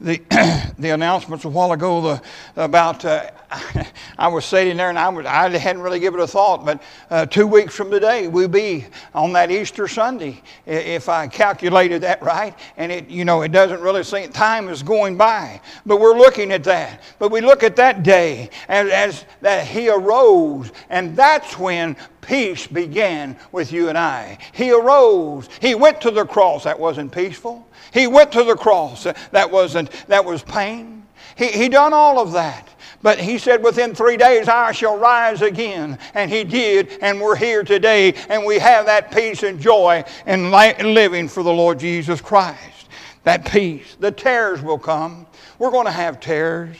the, 0.00 0.21
the 0.78 0.90
announcements 0.90 1.45
a 1.45 1.49
while 1.49 1.73
ago 1.73 2.00
the, 2.00 2.23
about, 2.57 3.05
uh, 3.05 3.31
I 4.19 4.28
was 4.28 4.45
sitting 4.45 4.76
there 4.76 4.90
and 4.90 4.99
I, 4.99 5.09
was, 5.09 5.26
I 5.26 5.49
hadn't 5.50 5.83
really 5.83 6.00
given 6.00 6.21
it 6.21 6.23
a 6.23 6.26
thought, 6.26 6.64
but 6.64 6.83
uh, 7.11 7.26
two 7.26 7.47
weeks 7.47 7.75
from 7.75 7.90
today 7.90 8.28
we'll 8.28 8.49
be 8.49 8.87
on 9.14 9.33
that 9.33 9.50
Easter 9.50 9.88
Sunday, 9.88 10.43
if 10.67 11.09
I 11.09 11.26
calculated 11.28 12.02
that 12.02 12.23
right. 12.23 12.57
And 12.76 12.93
it, 12.93 13.09
you 13.09 13.25
know, 13.25 13.43
it 13.43 13.52
doesn't 13.52 13.81
really 13.81 14.05
seem, 14.05 14.31
time 14.31 14.69
is 14.69 14.83
going 14.83 15.17
by. 15.17 15.61
But 15.87 16.00
we're 16.00 16.17
looking 16.19 16.52
at 16.52 16.64
that. 16.64 17.02
But 17.19 17.31
we 17.31 17.40
look 17.40 17.62
at 17.62 17.76
that 17.76 18.02
day 18.02 18.50
as, 18.69 18.90
as 18.90 19.25
that 19.40 19.67
He 19.67 19.88
arose, 19.88 20.71
and 20.90 21.17
that's 21.17 21.59
when 21.59 21.97
peace 22.21 22.67
began 22.67 23.37
with 23.52 23.73
you 23.73 23.88
and 23.88 23.97
I. 23.97 24.38
He 24.52 24.71
arose. 24.71 25.49
He 25.61 25.75
went 25.75 26.00
to 26.02 26.11
the 26.11 26.26
cross. 26.26 26.64
That 26.64 26.78
wasn't 26.78 27.11
peaceful. 27.11 27.68
He 27.92 28.07
went 28.07 28.33
to 28.33 28.45
the 28.45 28.57
cross. 28.57 29.07
That 29.33 29.50
wasn't 29.50 29.90
that 30.09 30.25
was 30.25 30.42
pain. 30.42 31.07
He, 31.37 31.49
he 31.49 31.68
done 31.68 31.92
all 31.92 32.18
of 32.18 32.33
that. 32.33 32.68
But 33.02 33.18
he 33.18 33.38
said, 33.38 33.62
Within 33.62 33.95
three 33.95 34.16
days 34.16 34.49
I 34.49 34.73
shall 34.73 34.99
rise 34.99 35.42
again. 35.42 35.99
And 36.14 36.30
he 36.30 36.45
did, 36.45 36.99
and 37.00 37.21
we're 37.21 37.37
here 37.37 37.62
today, 37.62 38.14
and 38.28 38.45
we 38.45 38.59
have 38.59 38.87
that 38.87 39.12
peace 39.12 39.42
and 39.42 39.61
joy 39.61 40.04
in 40.26 40.50
living 40.50 41.28
for 41.28 41.42
the 41.42 41.52
Lord 41.52 41.78
Jesus 41.78 42.21
Christ. 42.21 42.88
That 43.25 43.45
peace. 43.45 43.97
The 44.00 44.11
tares 44.11 44.62
will 44.62 44.78
come. 44.78 45.26
We're 45.59 45.71
going 45.71 45.87
to 45.87 45.92
have 45.92 46.18
tares. 46.18 46.76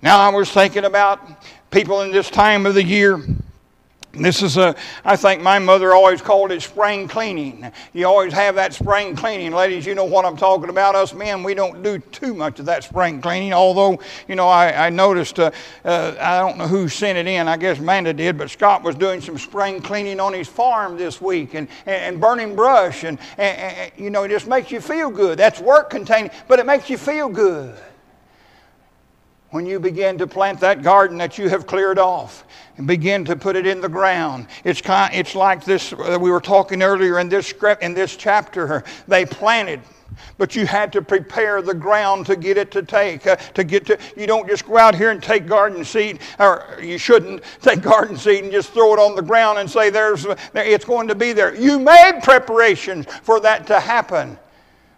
Now 0.00 0.18
I 0.18 0.28
was 0.30 0.50
thinking 0.50 0.84
about 0.84 1.20
people 1.70 2.02
in 2.02 2.12
this 2.12 2.30
time 2.30 2.66
of 2.66 2.74
the 2.74 2.84
year 2.84 3.22
This 4.12 4.42
is 4.42 4.58
a, 4.58 4.76
I 5.06 5.16
think 5.16 5.40
my 5.40 5.58
mother 5.58 5.94
always 5.94 6.20
called 6.20 6.52
it 6.52 6.60
spring 6.60 7.08
cleaning. 7.08 7.72
You 7.94 8.06
always 8.06 8.34
have 8.34 8.56
that 8.56 8.74
spring 8.74 9.16
cleaning. 9.16 9.52
Ladies, 9.52 9.86
you 9.86 9.94
know 9.94 10.04
what 10.04 10.26
I'm 10.26 10.36
talking 10.36 10.68
about. 10.68 10.94
Us 10.94 11.14
men, 11.14 11.42
we 11.42 11.54
don't 11.54 11.82
do 11.82 11.98
too 11.98 12.34
much 12.34 12.60
of 12.60 12.66
that 12.66 12.84
spring 12.84 13.22
cleaning. 13.22 13.54
Although, 13.54 14.00
you 14.28 14.34
know, 14.34 14.48
I, 14.48 14.88
I 14.88 14.90
noticed, 14.90 15.38
uh, 15.38 15.50
uh, 15.86 16.14
I 16.20 16.40
don't 16.40 16.58
know 16.58 16.66
who 16.66 16.90
sent 16.90 17.16
it 17.16 17.26
in. 17.26 17.48
I 17.48 17.56
guess 17.56 17.78
Amanda 17.78 18.12
did, 18.12 18.36
but 18.36 18.50
Scott 18.50 18.82
was 18.82 18.96
doing 18.96 19.22
some 19.22 19.38
spring 19.38 19.80
cleaning 19.80 20.20
on 20.20 20.34
his 20.34 20.46
farm 20.46 20.98
this 20.98 21.18
week 21.22 21.54
and, 21.54 21.66
and, 21.86 21.96
and 21.96 22.20
burning 22.20 22.54
brush. 22.54 23.04
And, 23.04 23.18
and, 23.38 23.58
and, 23.58 23.92
you 23.96 24.10
know, 24.10 24.24
it 24.24 24.28
just 24.28 24.46
makes 24.46 24.70
you 24.70 24.82
feel 24.82 25.10
good. 25.10 25.38
That's 25.38 25.58
work 25.58 25.88
containing, 25.88 26.32
but 26.48 26.58
it 26.58 26.66
makes 26.66 26.90
you 26.90 26.98
feel 26.98 27.30
good 27.30 27.78
when 29.52 29.66
you 29.66 29.78
begin 29.78 30.16
to 30.18 30.26
plant 30.26 30.58
that 30.60 30.82
garden 30.82 31.18
that 31.18 31.36
you 31.38 31.48
have 31.48 31.66
cleared 31.66 31.98
off 31.98 32.44
and 32.78 32.86
begin 32.86 33.24
to 33.26 33.36
put 33.36 33.54
it 33.54 33.66
in 33.66 33.82
the 33.82 33.88
ground. 33.88 34.46
It's, 34.64 34.80
kind, 34.80 35.14
it's 35.14 35.34
like 35.34 35.62
this, 35.62 35.92
uh, 35.92 36.18
we 36.20 36.30
were 36.30 36.40
talking 36.40 36.82
earlier 36.82 37.18
in 37.18 37.28
this, 37.28 37.54
in 37.82 37.92
this 37.92 38.16
chapter. 38.16 38.82
They 39.06 39.26
planted, 39.26 39.80
but 40.38 40.56
you 40.56 40.64
had 40.64 40.90
to 40.94 41.02
prepare 41.02 41.60
the 41.60 41.74
ground 41.74 42.24
to 42.26 42.36
get 42.36 42.56
it 42.56 42.70
to 42.70 42.82
take. 42.82 43.26
Uh, 43.26 43.36
to 43.36 43.62
get 43.62 43.84
to, 43.86 43.98
you 44.16 44.26
don't 44.26 44.48
just 44.48 44.66
go 44.66 44.78
out 44.78 44.94
here 44.94 45.10
and 45.10 45.22
take 45.22 45.46
garden 45.46 45.84
seed, 45.84 46.20
or 46.38 46.78
you 46.80 46.96
shouldn't 46.96 47.42
take 47.60 47.82
garden 47.82 48.16
seed 48.16 48.44
and 48.44 48.52
just 48.52 48.70
throw 48.72 48.94
it 48.94 48.98
on 48.98 49.14
the 49.14 49.22
ground 49.22 49.58
and 49.58 49.70
say 49.70 49.90
there's, 49.90 50.26
it's 50.54 50.86
going 50.86 51.08
to 51.08 51.14
be 51.14 51.34
there. 51.34 51.54
You 51.54 51.78
made 51.78 52.20
preparations 52.22 53.04
for 53.22 53.38
that 53.40 53.66
to 53.66 53.78
happen. 53.78 54.38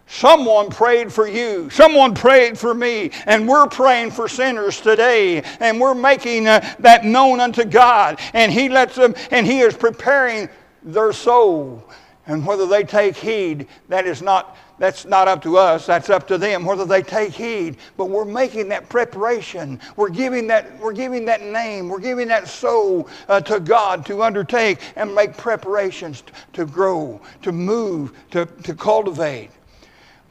Someone 0.07 0.69
prayed 0.69 1.11
for 1.11 1.27
you. 1.27 1.69
Someone 1.69 2.13
prayed 2.13 2.57
for 2.57 2.73
me. 2.73 3.11
And 3.25 3.47
we're 3.47 3.67
praying 3.67 4.11
for 4.11 4.27
sinners 4.27 4.79
today. 4.79 5.41
And 5.59 5.79
we're 5.79 5.95
making 5.95 6.47
uh, 6.47 6.75
that 6.79 7.05
known 7.05 7.39
unto 7.39 7.65
God. 7.65 8.19
And 8.33 8.51
He 8.51 8.69
lets 8.69 8.95
them, 8.95 9.15
and 9.31 9.45
He 9.45 9.59
is 9.59 9.75
preparing 9.75 10.49
their 10.83 11.11
soul. 11.11 11.83
And 12.27 12.45
whether 12.45 12.65
they 12.65 12.83
take 12.83 13.15
heed, 13.15 13.67
that 13.87 14.07
is 14.07 14.21
not, 14.21 14.57
that's 14.79 15.05
not 15.05 15.27
up 15.27 15.43
to 15.43 15.57
us. 15.57 15.85
That's 15.85 16.09
up 16.09 16.27
to 16.27 16.39
them, 16.39 16.65
whether 16.65 16.85
they 16.85 17.03
take 17.03 17.33
heed. 17.33 17.77
But 17.97 18.05
we're 18.05 18.25
making 18.25 18.69
that 18.69 18.89
preparation. 18.89 19.79
We're 19.95 20.09
giving 20.09 20.47
that, 20.47 20.79
we're 20.79 20.93
giving 20.93 21.25
that 21.25 21.41
name. 21.43 21.87
We're 21.87 21.99
giving 21.99 22.27
that 22.29 22.47
soul 22.47 23.09
uh, 23.27 23.41
to 23.41 23.59
God 23.59 24.05
to 24.07 24.23
undertake 24.23 24.79
and 24.95 25.13
make 25.13 25.37
preparations 25.37 26.21
to, 26.21 26.33
to 26.53 26.65
grow, 26.65 27.21
to 27.43 27.51
move, 27.51 28.13
to, 28.31 28.45
to 28.45 28.73
cultivate. 28.73 29.51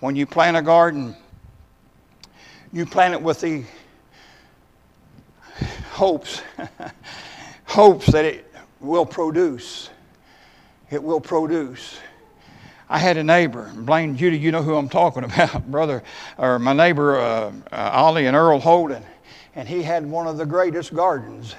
When 0.05 0.17
you 0.17 0.27
plant 0.27 0.55
a 0.55 0.61
garden, 0.61 1.17
you 2.75 2.85
plant 2.85 3.15
it 3.15 3.23
with 3.23 3.41
the 3.41 3.65
hopes, 5.93 6.43
hopes 7.65 8.13
that 8.13 8.27
it 8.27 8.53
will 8.81 9.07
produce. 9.07 9.89
It 10.91 11.03
will 11.03 11.23
produce. 11.23 11.99
I 12.91 12.99
had 12.99 13.17
a 13.17 13.25
neighbor, 13.25 13.73
Blaine 13.75 14.15
Judy, 14.15 14.37
you 14.37 14.53
know 14.53 14.63
who 14.63 14.77
I'm 14.77 14.91
talking 14.91 15.25
about, 15.25 15.71
brother, 15.71 16.03
or 16.37 16.59
my 16.59 16.75
neighbor, 16.75 17.19
uh, 17.19 17.53
uh, 17.73 17.91
Ollie 17.95 18.27
and 18.27 18.37
Earl 18.37 18.59
Holden, 18.59 19.03
and 19.55 19.67
he 19.67 19.83
had 19.83 20.05
one 20.05 20.27
of 20.27 20.37
the 20.37 20.45
greatest 20.45 20.95
gardens 20.95 21.55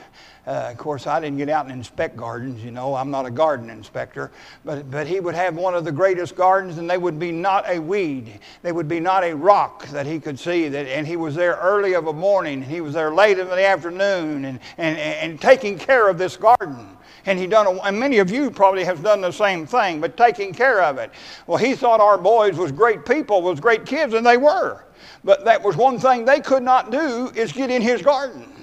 uh, 0.47 0.69
of 0.71 0.77
course, 0.77 1.07
I 1.07 1.19
didn't 1.19 1.37
get 1.37 1.49
out 1.49 1.65
and 1.65 1.73
inspect 1.73 2.15
gardens, 2.15 2.63
you 2.63 2.71
know, 2.71 2.93
I'm 2.93 3.09
not 3.09 3.25
a 3.25 3.31
garden 3.31 3.69
inspector, 3.69 4.31
but, 4.63 4.89
but 4.91 5.07
he 5.07 5.19
would 5.19 5.33
have 5.33 5.55
one 5.55 5.73
of 5.73 5.85
the 5.85 5.91
greatest 5.91 6.35
gardens, 6.35 6.77
and 6.77 6.89
they 6.89 6.99
would 6.99 7.17
be 7.17 7.31
not 7.31 7.67
a 7.67 7.79
weed. 7.79 8.39
They 8.61 8.71
would 8.71 8.87
be 8.87 8.99
not 8.99 9.23
a 9.23 9.35
rock 9.35 9.87
that 9.87 10.05
he 10.05 10.19
could 10.19 10.39
see. 10.39 10.67
That, 10.69 10.87
and 10.87 11.07
he 11.07 11.15
was 11.15 11.33
there 11.33 11.55
early 11.55 11.93
of 11.93 12.07
a 12.07 12.13
morning, 12.13 12.61
and 12.61 12.71
he 12.71 12.81
was 12.81 12.93
there 12.93 13.13
late 13.13 13.39
in 13.39 13.47
the 13.47 13.65
afternoon, 13.65 14.45
and, 14.45 14.59
and, 14.77 14.97
and 14.97 15.41
taking 15.41 15.79
care 15.79 16.07
of 16.09 16.17
this 16.17 16.37
garden. 16.37 16.89
And 17.25 17.39
he 17.39 17.47
done, 17.47 17.65
a, 17.65 17.71
and 17.81 17.99
many 17.99 18.19
of 18.19 18.29
you 18.29 18.51
probably 18.51 18.83
have 18.83 19.01
done 19.01 19.21
the 19.21 19.31
same 19.31 19.65
thing, 19.65 19.99
but 19.99 20.15
taking 20.15 20.53
care 20.53 20.83
of 20.83 20.99
it. 20.99 21.09
Well, 21.47 21.57
he 21.57 21.75
thought 21.75 21.99
our 21.99 22.19
boys 22.19 22.55
was 22.55 22.71
great 22.71 23.03
people, 23.03 23.41
was 23.41 23.59
great 23.59 23.85
kids, 23.85 24.13
and 24.13 24.23
they 24.23 24.37
were. 24.37 24.83
But 25.23 25.43
that 25.45 25.63
was 25.63 25.75
one 25.75 25.97
thing 25.97 26.23
they 26.23 26.39
could 26.39 26.61
not 26.61 26.91
do 26.91 27.31
is 27.35 27.51
get 27.51 27.71
in 27.71 27.81
his 27.81 28.03
garden. 28.03 28.54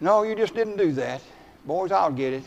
No, 0.00 0.22
you 0.22 0.34
just 0.34 0.54
didn't 0.54 0.76
do 0.76 0.92
that. 0.92 1.20
Boys, 1.66 1.92
I'll 1.92 2.10
get 2.10 2.32
it. 2.32 2.44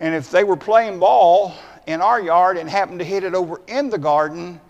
And 0.00 0.14
if 0.14 0.30
they 0.30 0.44
were 0.44 0.56
playing 0.56 0.98
ball 0.98 1.54
in 1.86 2.00
our 2.00 2.20
yard 2.20 2.56
and 2.56 2.68
happened 2.68 2.98
to 2.98 3.04
hit 3.04 3.24
it 3.24 3.34
over 3.34 3.60
in 3.66 3.90
the 3.90 3.98
garden, 3.98 4.60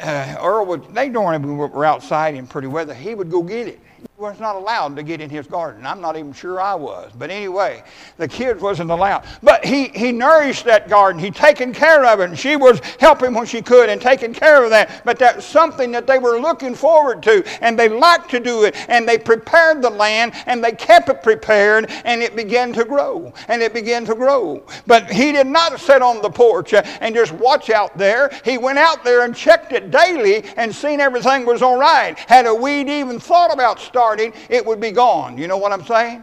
uh, 0.00 0.36
Earl 0.40 0.66
would, 0.66 0.94
they 0.94 1.08
normally 1.08 1.54
were 1.54 1.84
outside 1.84 2.34
in 2.34 2.46
pretty 2.46 2.68
weather, 2.68 2.94
he 2.94 3.14
would 3.14 3.30
go 3.30 3.42
get 3.42 3.68
it 3.68 3.80
was 4.24 4.40
not 4.40 4.56
allowed 4.56 4.96
to 4.96 5.02
get 5.02 5.20
in 5.20 5.28
his 5.28 5.46
garden. 5.46 5.84
I'm 5.84 6.00
not 6.00 6.16
even 6.16 6.32
sure 6.32 6.58
I 6.58 6.74
was. 6.74 7.12
But 7.18 7.30
anyway, 7.30 7.84
the 8.16 8.26
kids 8.26 8.62
wasn't 8.62 8.90
allowed. 8.90 9.26
But 9.42 9.62
he, 9.66 9.88
he 9.88 10.12
nourished 10.12 10.64
that 10.64 10.88
garden. 10.88 11.20
He 11.20 11.30
taken 11.30 11.74
care 11.74 12.06
of 12.06 12.20
it. 12.20 12.30
And 12.30 12.38
she 12.38 12.56
was 12.56 12.80
helping 12.98 13.34
when 13.34 13.44
she 13.44 13.60
could 13.60 13.90
and 13.90 14.00
taking 14.00 14.32
care 14.32 14.64
of 14.64 14.70
that. 14.70 15.02
But 15.04 15.18
that's 15.18 15.44
something 15.44 15.92
that 15.92 16.06
they 16.06 16.18
were 16.18 16.40
looking 16.40 16.74
forward 16.74 17.22
to. 17.24 17.44
And 17.60 17.78
they 17.78 17.90
liked 17.90 18.30
to 18.30 18.40
do 18.40 18.64
it. 18.64 18.74
And 18.88 19.06
they 19.06 19.18
prepared 19.18 19.82
the 19.82 19.90
land 19.90 20.32
and 20.46 20.64
they 20.64 20.72
kept 20.72 21.10
it 21.10 21.22
prepared 21.22 21.90
and 22.06 22.22
it 22.22 22.34
began 22.34 22.72
to 22.72 22.84
grow. 22.86 23.30
And 23.48 23.60
it 23.60 23.74
began 23.74 24.06
to 24.06 24.14
grow. 24.14 24.64
But 24.86 25.10
he 25.10 25.32
did 25.32 25.48
not 25.48 25.78
sit 25.78 26.00
on 26.00 26.22
the 26.22 26.30
porch 26.30 26.72
uh, 26.72 26.82
and 27.02 27.14
just 27.14 27.32
watch 27.32 27.68
out 27.68 27.98
there. 27.98 28.30
He 28.42 28.56
went 28.56 28.78
out 28.78 29.04
there 29.04 29.26
and 29.26 29.36
checked 29.36 29.72
it 29.72 29.90
daily 29.90 30.44
and 30.56 30.74
seen 30.74 30.98
everything 30.98 31.44
was 31.44 31.60
all 31.60 31.78
right. 31.78 32.18
Had 32.18 32.46
a 32.46 32.54
weed 32.54 32.88
even 32.88 33.20
thought 33.20 33.52
about 33.52 33.78
starting 33.78 34.13
starting, 34.14 34.32
it 34.48 34.64
would 34.64 34.80
be 34.80 34.92
gone. 34.92 35.36
You 35.36 35.48
know 35.48 35.56
what 35.56 35.72
I'm 35.72 35.84
saying? 35.84 36.22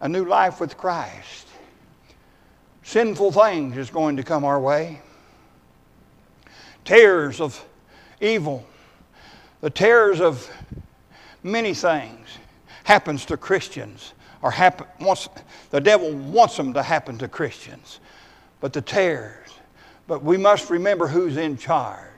A 0.00 0.08
new 0.08 0.24
life 0.24 0.60
with 0.60 0.76
Christ. 0.76 1.46
Sinful 2.82 3.32
things 3.32 3.76
is 3.76 3.90
going 3.90 4.16
to 4.16 4.22
come 4.24 4.44
our 4.44 4.58
way. 4.58 5.00
Terrors 6.84 7.40
of 7.40 7.64
evil. 8.20 8.66
The 9.60 9.70
terrors 9.70 10.20
of 10.20 10.50
many 11.42 11.72
things 11.72 12.26
happens 12.82 13.24
to 13.26 13.36
Christians 13.36 14.14
or 14.42 14.50
happen, 14.50 14.86
wants, 15.00 15.28
the 15.70 15.80
devil 15.80 16.12
wants 16.12 16.56
them 16.56 16.72
to 16.72 16.82
happen 16.82 17.16
to 17.18 17.28
Christians. 17.28 18.00
But 18.60 18.72
the 18.72 18.82
terrors. 18.82 19.50
But 20.08 20.24
we 20.24 20.36
must 20.36 20.68
remember 20.70 21.06
who's 21.06 21.36
in 21.36 21.56
charge. 21.56 22.08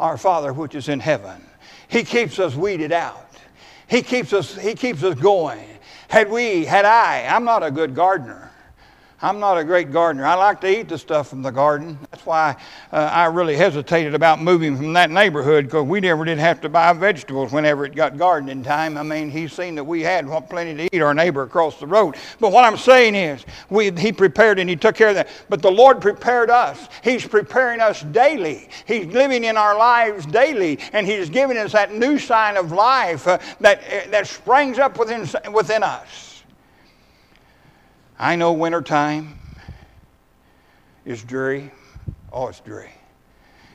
Our 0.00 0.18
Father 0.18 0.52
which 0.52 0.74
is 0.74 0.88
in 0.88 0.98
heaven. 0.98 1.40
He 1.88 2.02
keeps 2.02 2.38
us 2.38 2.56
weeded 2.56 2.90
out. 2.92 3.25
He 3.88 4.02
keeps 4.02 4.32
us, 4.32 4.56
he 4.56 4.74
keeps 4.74 5.02
us 5.02 5.14
going. 5.18 5.64
Had 6.08 6.30
we, 6.30 6.64
had 6.64 6.84
I, 6.84 7.26
I'm 7.26 7.44
not 7.44 7.62
a 7.62 7.70
good 7.70 7.94
gardener. 7.94 8.50
I'm 9.22 9.40
not 9.40 9.56
a 9.56 9.64
great 9.64 9.92
gardener. 9.92 10.26
I 10.26 10.34
like 10.34 10.60
to 10.60 10.80
eat 10.80 10.88
the 10.88 10.98
stuff 10.98 11.28
from 11.28 11.40
the 11.40 11.50
garden. 11.50 11.98
That's 12.10 12.26
why 12.26 12.54
uh, 12.92 12.96
I 12.96 13.24
really 13.26 13.56
hesitated 13.56 14.14
about 14.14 14.42
moving 14.42 14.76
from 14.76 14.92
that 14.92 15.10
neighborhood 15.10 15.64
because 15.64 15.86
we 15.86 16.00
never 16.00 16.26
did 16.26 16.36
have 16.36 16.60
to 16.60 16.68
buy 16.68 16.92
vegetables 16.92 17.50
whenever 17.50 17.86
it 17.86 17.94
got 17.94 18.18
gardening 18.18 18.62
time. 18.62 18.98
I 18.98 19.02
mean, 19.02 19.30
he's 19.30 19.54
seen 19.54 19.74
that 19.76 19.84
we 19.84 20.02
had 20.02 20.26
plenty 20.50 20.74
to 20.74 20.94
eat, 20.94 21.00
our 21.00 21.14
neighbor 21.14 21.42
across 21.42 21.80
the 21.80 21.86
road. 21.86 22.16
But 22.40 22.52
what 22.52 22.64
I'm 22.64 22.76
saying 22.76 23.14
is, 23.14 23.46
we, 23.70 23.90
he 23.92 24.12
prepared 24.12 24.58
and 24.58 24.68
he 24.68 24.76
took 24.76 24.96
care 24.96 25.08
of 25.08 25.14
that. 25.14 25.28
But 25.48 25.62
the 25.62 25.70
Lord 25.70 26.02
prepared 26.02 26.50
us. 26.50 26.88
He's 27.02 27.26
preparing 27.26 27.80
us 27.80 28.02
daily. 28.02 28.68
He's 28.86 29.06
living 29.06 29.44
in 29.44 29.56
our 29.56 29.78
lives 29.78 30.26
daily, 30.26 30.78
and 30.92 31.06
He's 31.06 31.30
giving 31.30 31.56
us 31.56 31.72
that 31.72 31.94
new 31.94 32.18
sign 32.18 32.58
of 32.58 32.70
life 32.70 33.26
uh, 33.26 33.38
that, 33.60 33.78
uh, 33.84 34.10
that 34.10 34.26
springs 34.26 34.78
up 34.78 34.98
within, 34.98 35.26
within 35.52 35.82
us. 35.82 36.25
I 38.18 38.34
know 38.36 38.54
wintertime 38.54 39.38
is 41.04 41.22
dreary. 41.22 41.70
Oh, 42.32 42.48
it's 42.48 42.60
dreary. 42.60 42.94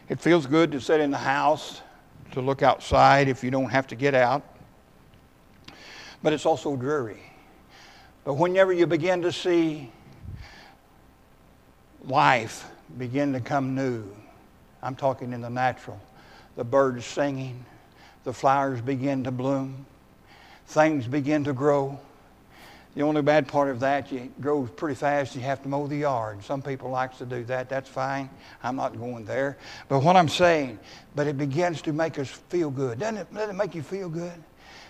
It 0.10 0.20
feels 0.20 0.48
good 0.48 0.72
to 0.72 0.82
sit 0.82 1.00
in 1.00 1.12
the 1.12 1.18
house, 1.18 1.82
to 2.32 2.42
look 2.42 2.64
outside 2.64 3.28
if 3.28 3.44
you 3.44 3.52
don't 3.52 3.70
have 3.70 3.86
to 3.88 3.96
get 3.96 4.16
out. 4.16 4.44
But 6.24 6.34
it's 6.34 6.48
also 6.48 6.76
dreary. 6.76 7.22
But 8.24 8.34
whenever 8.34 8.74
you 8.74 8.88
begin 8.88 9.22
to 9.22 9.32
see 9.32 9.92
life 12.04 12.68
begin 12.98 13.34
to 13.34 13.40
come 13.40 13.76
new, 13.76 14.04
I'm 14.82 14.96
talking 14.96 15.34
in 15.34 15.42
the 15.42 15.50
natural, 15.52 16.00
the 16.56 16.64
birds 16.64 17.06
singing, 17.06 17.64
the 18.24 18.34
flowers 18.34 18.82
begin 18.82 19.24
to 19.24 19.32
bloom, 19.32 19.86
things 20.66 21.06
begin 21.06 21.44
to 21.44 21.54
grow 21.54 22.00
the 22.96 23.02
only 23.04 23.22
bad 23.22 23.48
part 23.48 23.70
of 23.70 23.80
that, 23.80 24.12
it 24.12 24.40
grows 24.42 24.70
pretty 24.70 24.96
fast. 24.96 25.36
You 25.36 25.42
have 25.42 25.64
to 25.64 25.70
mow 25.70 25.88
the 25.88 25.98
yard. 25.98 26.44
Some 26.44 26.62
people 26.62 26.90
like 26.90 27.18
to 27.20 27.26
do 27.26 27.44
that. 27.46 27.70
That's 27.70 27.90
fine. 27.90 28.30
I'm 28.64 28.76
not 28.76 28.98
going 28.98 29.24
there. 29.24 29.58
But 29.88 30.04
what 30.04 30.18
I'm 30.18 30.28
saying, 30.28 30.78
but 31.16 31.26
it 31.26 31.38
begins 31.38 31.82
to 31.84 31.94
make 31.94 32.20
us 32.20 32.30
feel 32.30 32.70
good. 32.70 33.00
Doesn't 33.00 33.18
it, 33.18 33.34
doesn't 33.34 33.52
it 33.52 33.58
make 33.58 33.76
you 33.76 33.82
feel 33.82 34.10
good? 34.10 34.44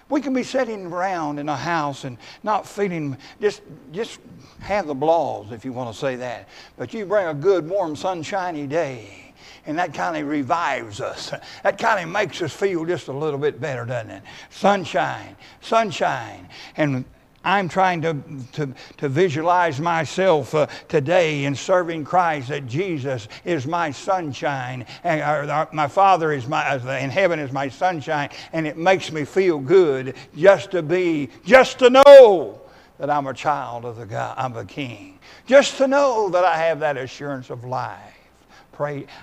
We 0.10 0.20
can 0.20 0.34
be 0.34 0.44
sitting 0.44 0.88
around 0.88 1.40
in 1.40 1.48
a 1.48 1.56
house 1.56 2.04
and 2.04 2.18
not 2.44 2.68
feeling, 2.68 3.18
just, 3.40 3.62
just 3.92 4.20
have 4.60 4.88
the 4.88 4.96
blahs, 4.96 5.52
if 5.52 5.64
you 5.64 5.72
want 5.72 5.94
to 5.94 5.98
say 5.98 6.16
that. 6.18 6.50
But 6.78 6.94
you 6.94 7.06
bring 7.06 7.28
a 7.28 7.34
good, 7.34 7.70
warm, 7.70 7.96
sunshiny 7.96 8.68
day 8.68 9.32
and 9.66 9.78
that 9.78 9.94
kind 9.94 10.18
of 10.18 10.28
revives 10.28 11.02
us. 11.02 11.32
That 11.64 11.78
kind 11.78 12.04
of 12.04 12.12
makes 12.12 12.42
us 12.42 12.52
feel 12.52 12.84
just 12.86 13.08
a 13.08 13.14
little 13.14 13.40
bit 13.40 13.62
better, 13.62 13.86
doesn't 13.86 14.10
it? 14.10 14.24
Sunshine, 14.50 15.36
sunshine. 15.62 16.50
And 16.76 17.06
I'm 17.44 17.68
trying 17.70 18.02
to, 18.04 18.18
to, 18.54 18.74
to 18.98 19.10
visualize 19.10 19.80
myself 19.80 20.54
uh, 20.54 20.68
today 20.88 21.46
in 21.46 21.56
serving 21.56 22.04
Christ 22.04 22.50
that 22.50 22.68
Jesus 22.68 23.28
is 23.46 23.66
my 23.66 23.92
sunshine 23.92 24.86
and 25.04 25.22
uh, 25.22 25.66
my 25.72 25.88
Father 25.88 26.32
is 26.32 26.48
my, 26.48 26.76
in 27.00 27.10
heaven 27.10 27.40
is 27.40 27.52
my 27.52 27.70
sunshine 27.70 28.30
and 28.54 28.68
it 28.68 28.78
makes 28.78 29.12
me 29.12 29.26
feel 29.26 29.60
good 29.60 30.16
just 30.38 30.72
to 30.72 30.84
be, 30.84 31.30
just 31.44 31.80
to 31.80 31.90
know 31.90 32.62
that 32.98 33.10
I'm 33.10 33.26
a 33.26 33.34
child 33.34 33.86
of 33.86 33.98
the 33.98 34.06
God, 34.06 34.36
I'm 34.38 34.56
a 34.56 34.66
king. 34.66 35.20
Just 35.48 35.78
to 35.78 35.88
know 35.88 36.30
that 36.30 36.46
I 36.46 36.58
have 36.58 36.80
that 36.82 36.98
assurance 36.98 37.50
of 37.50 37.66
life 37.66 38.21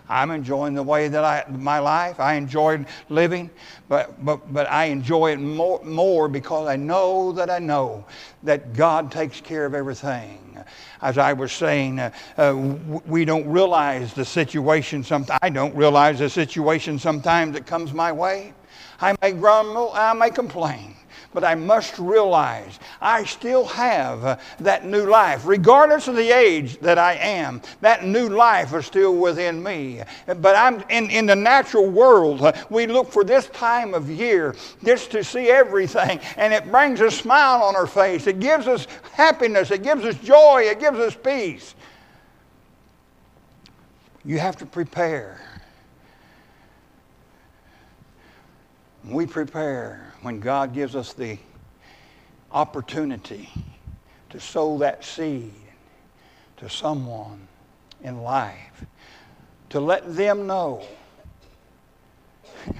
I'm 0.08 0.30
enjoying 0.30 0.74
the 0.74 0.82
way 0.82 1.08
that 1.08 1.24
I 1.24 1.44
my 1.50 1.78
life. 1.78 2.20
I 2.20 2.34
enjoy 2.34 2.84
living, 3.08 3.50
but 3.88 4.24
but 4.24 4.52
but 4.52 4.70
I 4.70 4.86
enjoy 4.86 5.32
it 5.32 5.40
more 5.40 5.82
more 5.84 6.28
because 6.28 6.68
I 6.68 6.76
know 6.76 7.32
that 7.32 7.50
I 7.50 7.58
know 7.58 8.04
that 8.42 8.72
God 8.72 9.10
takes 9.10 9.40
care 9.40 9.66
of 9.66 9.74
everything. 9.74 10.44
As 11.00 11.18
I 11.18 11.32
was 11.32 11.52
saying, 11.52 12.00
uh, 12.00 12.10
uh, 12.36 12.54
we 13.06 13.24
don't 13.24 13.48
realize 13.48 14.12
the 14.14 14.24
situation. 14.24 15.04
Sometimes 15.04 15.38
I 15.42 15.48
don't 15.48 15.74
realize 15.74 16.18
the 16.18 16.28
situation 16.28 16.98
sometimes 16.98 17.54
that 17.54 17.66
comes 17.66 17.92
my 17.92 18.12
way. 18.12 18.54
I 19.00 19.14
may 19.22 19.32
grumble. 19.32 19.92
I 19.94 20.12
may 20.12 20.30
complain 20.30 20.96
but 21.38 21.46
I 21.46 21.54
must 21.54 22.00
realize 22.00 22.80
I 23.00 23.22
still 23.22 23.64
have 23.66 24.24
uh, 24.24 24.38
that 24.58 24.84
new 24.84 25.06
life. 25.06 25.46
Regardless 25.46 26.08
of 26.08 26.16
the 26.16 26.32
age 26.32 26.80
that 26.80 26.98
I 26.98 27.12
am, 27.12 27.62
that 27.80 28.04
new 28.04 28.28
life 28.28 28.74
is 28.74 28.86
still 28.86 29.14
within 29.14 29.62
me. 29.62 30.02
But 30.26 30.56
I'm 30.56 30.82
in, 30.88 31.08
in 31.10 31.26
the 31.26 31.36
natural 31.36 31.86
world, 31.86 32.42
uh, 32.42 32.54
we 32.70 32.88
look 32.88 33.12
for 33.12 33.22
this 33.22 33.46
time 33.50 33.94
of 33.94 34.10
year 34.10 34.56
just 34.84 35.12
to 35.12 35.22
see 35.22 35.48
everything, 35.48 36.18
and 36.36 36.52
it 36.52 36.72
brings 36.72 37.00
a 37.00 37.08
smile 37.08 37.62
on 37.62 37.76
our 37.76 37.86
face. 37.86 38.26
It 38.26 38.40
gives 38.40 38.66
us 38.66 38.88
happiness, 39.12 39.70
it 39.70 39.84
gives 39.84 40.04
us 40.04 40.16
joy, 40.16 40.62
it 40.62 40.80
gives 40.80 40.98
us 40.98 41.14
peace. 41.14 41.76
You 44.24 44.40
have 44.40 44.56
to 44.56 44.66
prepare. 44.66 45.40
We 49.04 49.24
prepare 49.24 50.07
when 50.22 50.40
God 50.40 50.74
gives 50.74 50.96
us 50.96 51.12
the 51.12 51.38
opportunity 52.50 53.48
to 54.30 54.40
sow 54.40 54.78
that 54.78 55.04
seed 55.04 55.52
to 56.56 56.68
someone 56.68 57.46
in 58.02 58.22
life, 58.22 58.84
to 59.70 59.80
let 59.80 60.14
them 60.14 60.46
know. 60.46 60.82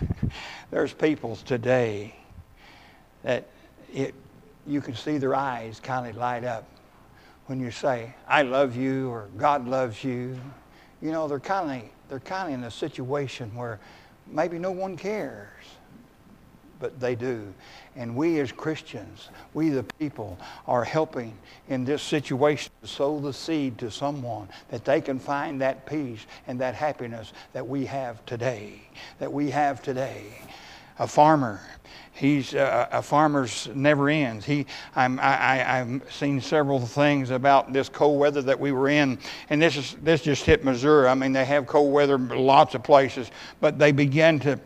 There's 0.71 0.93
people 0.93 1.37
today 1.37 2.15
that 3.23 3.47
it, 3.93 4.15
you 4.67 4.81
can 4.81 4.95
see 4.95 5.19
their 5.19 5.35
eyes 5.35 5.81
kind 5.81 6.09
of 6.09 6.17
light 6.17 6.45
up 6.45 6.65
when 7.47 7.61
you 7.61 7.71
say, 7.71 8.15
I 8.27 8.43
love 8.43 8.77
you 8.77 9.09
or 9.09 9.29
God 9.39 9.67
loves 9.67 10.05
you. 10.05 10.39
You 11.01 11.13
know, 11.13 11.29
they're 11.29 11.41
kind 11.41 11.83
of, 11.83 11.89
they're 12.09 12.21
kind 12.21 12.53
of 12.53 12.59
in 12.59 12.65
a 12.65 12.71
situation 12.71 13.55
where 13.55 13.81
maybe 14.27 14.59
no 14.59 14.71
one 14.71 14.97
cares 14.97 15.49
but 16.81 17.01
they 17.01 17.15
do. 17.15 17.53
And 17.97 18.15
we 18.15 18.39
as 18.41 18.53
Christians, 18.53 19.29
we 19.55 19.71
the 19.71 19.83
people, 19.99 20.39
are 20.67 20.85
helping 20.85 21.37
in 21.69 21.85
this 21.85 22.03
situation 22.03 22.71
to 22.83 22.89
sow 22.89 23.19
the 23.19 23.33
seed 23.33 23.79
to 23.79 23.91
someone 23.91 24.49
that 24.71 24.85
they 24.85 25.01
can 25.01 25.19
find 25.19 25.61
that 25.61 25.87
peace 25.87 26.27
and 26.47 26.61
that 26.61 26.75
happiness 26.75 27.33
that 27.53 27.67
we 27.67 27.87
have 27.87 28.25
today. 28.27 28.81
That 29.19 29.33
we 29.33 29.51
have 29.51 29.83
today. 29.83 30.27
A 31.01 31.07
farmer, 31.07 31.61
he's 32.13 32.55
uh, 32.55 32.89
a 32.91 33.01
farmer's 33.03 33.69
never 33.73 34.09
ends. 34.09 34.45
He, 34.45 34.67
I'm, 34.97 35.21
I, 35.21 35.81
I've 35.81 36.13
seen 36.13 36.41
several 36.41 36.81
things 36.81 37.31
about 37.31 37.73
this 37.73 37.89
cold 37.89 38.19
weather 38.19 38.43
that 38.43 38.59
we 38.59 38.73
were 38.73 38.89
in, 38.89 39.19
and 39.49 39.63
this 39.63 39.77
is 39.77 39.97
this 40.03 40.23
just 40.23 40.45
hit 40.45 40.65
Missouri. 40.65 41.07
I 41.07 41.15
mean, 41.15 41.33
they 41.33 41.45
have 41.45 41.69
cold 41.69 41.93
weather 41.93 42.19
lots 42.19 42.75
of 42.75 42.83
places, 42.83 43.31
but 43.61 43.79
they 43.79 43.93
begin 43.93 44.41
to 44.41 44.59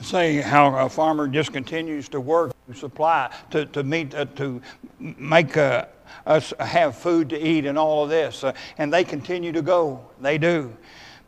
say 0.00 0.36
how 0.36 0.74
a 0.76 0.88
farmer 0.88 1.28
just 1.28 1.52
continues 1.52 2.08
to 2.10 2.20
work 2.20 2.52
to 2.68 2.74
supply, 2.74 3.32
to, 3.50 3.66
to 3.66 3.82
meet, 3.82 4.14
uh, 4.14 4.24
to 4.36 4.60
make 4.98 5.56
uh, 5.56 5.86
us 6.26 6.52
have 6.58 6.96
food 6.96 7.28
to 7.30 7.38
eat 7.38 7.66
and 7.66 7.78
all 7.78 8.04
of 8.04 8.10
this. 8.10 8.44
Uh, 8.44 8.52
and 8.78 8.92
they 8.92 9.04
continue 9.04 9.52
to 9.52 9.62
go. 9.62 10.04
They 10.20 10.38
do. 10.38 10.76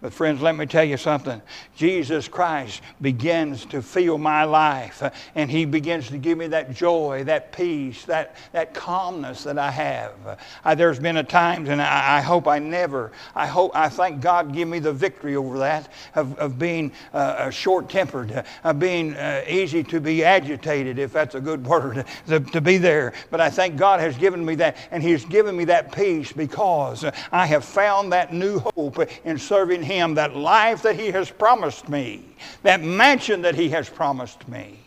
But, 0.03 0.13
friends, 0.13 0.43
let 0.43 0.57
me 0.57 0.67
tell 0.67 0.83
you 0.83 0.97
something. 0.97 1.41
Jesus 1.77 2.27
Christ 2.27 2.83
begins 3.01 3.65
to 3.67 3.81
fill 3.81 4.19
my 4.19 4.43
life, 4.43 5.01
uh, 5.01 5.11
and 5.37 5.49
He 5.49 5.65
begins 5.65 6.09
to 6.09 6.19
give 6.19 6.37
me 6.37 6.49
that 6.49 6.75
joy, 6.75 7.23
that 7.27 7.53
peace, 7.53 8.05
that, 8.07 8.35
that 8.51 8.75
calmness 8.75 9.45
that 9.45 9.59
I 9.59 9.71
have. 9.71 10.41
Uh, 10.65 10.75
there's 10.75 10.99
been 10.99 11.19
a 11.19 11.23
times, 11.23 11.69
and 11.69 11.81
I, 11.81 12.19
I, 12.19 12.21
hope 12.21 12.49
I 12.49 12.59
never, 12.59 13.13
I 13.37 13.47
hope, 13.47 13.71
I 13.77 13.89
thank 13.89 14.21
God 14.21 14.53
give 14.53 14.67
me 14.67 14.81
the 14.81 14.93
victory 14.93 15.37
over 15.37 15.61
that 15.61 15.93
of, 16.17 16.37
of 16.37 16.59
being 16.59 16.91
uh, 17.15 17.19
uh 17.19 17.51
short 17.51 17.89
tempered, 17.89 18.45
of 18.65 18.81
being 18.81 19.15
uh, 19.15 19.45
easy 19.47 19.85
to 19.85 20.01
be 20.01 20.25
agitated, 20.25 20.99
if 20.99 21.13
that's 21.13 21.37
a 21.37 21.41
good 21.41 21.65
word, 21.73 22.05
to, 22.27 22.41
to 22.41 22.61
be 22.61 22.77
there. 22.77 23.13
But 23.31 23.41
I 23.41 23.51
thank 23.51 23.77
God 23.77 24.01
has 24.01 24.19
given 24.19 24.45
me 24.45 24.57
that, 24.57 24.79
and 24.91 25.01
He's 25.01 25.25
given 25.25 25.57
me 25.57 25.65
that 25.67 25.93
peace 25.93 26.33
because 26.33 27.05
I 27.31 27.47
have 27.47 27.65
found 27.65 28.11
that 28.13 28.33
new 28.33 28.59
hope 28.59 28.99
in 29.25 29.39
serving 29.39 29.85
Him 29.85 29.92
him 29.97 30.15
that 30.15 30.37
life 30.37 30.83
that 30.83 30.99
He 30.99 31.11
has 31.11 31.31
promised 31.31 31.89
me, 31.89 32.25
that 32.63 32.83
mansion 32.83 33.43
that 33.43 33.55
He 33.55 33.69
has 33.71 33.89
promised 33.89 34.49
me, 34.49 34.79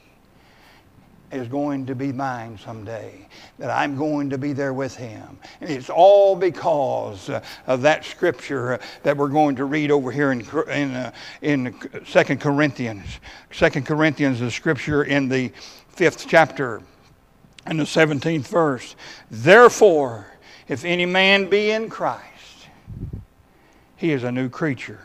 is 1.32 1.48
going 1.48 1.86
to 1.86 1.96
be 1.96 2.12
mine 2.12 2.58
someday. 2.58 3.28
That 3.60 3.70
I'm 3.70 3.98
going 3.98 4.30
to 4.30 4.38
be 4.38 4.54
there 4.54 4.74
with 4.74 4.96
Him. 4.96 5.38
And 5.62 5.70
it's 5.70 5.90
all 5.90 6.36
because 6.36 7.30
of 7.68 7.82
that 7.82 8.06
scripture 8.06 8.80
that 9.04 9.18
we're 9.18 9.30
going 9.30 9.56
to 9.58 9.66
read 9.66 9.92
over 9.92 10.12
here 10.12 10.32
in, 10.32 10.42
in, 10.70 10.96
uh, 10.96 11.12
in 11.42 11.76
2 12.06 12.24
Corinthians. 12.38 13.20
2 13.52 13.70
Corinthians, 13.82 14.40
the 14.40 14.52
scripture 14.52 15.04
in 15.04 15.28
the 15.28 15.52
fifth 15.90 16.26
chapter 16.28 16.82
and 17.66 17.80
the 17.80 17.84
17th 17.84 18.48
verse. 18.48 18.96
Therefore, 19.32 20.28
if 20.68 20.86
any 20.86 21.06
man 21.06 21.50
be 21.50 21.72
in 21.72 21.90
Christ, 21.90 22.35
he 23.96 24.12
is 24.12 24.24
a 24.24 24.32
new 24.32 24.50
creature. 24.50 25.00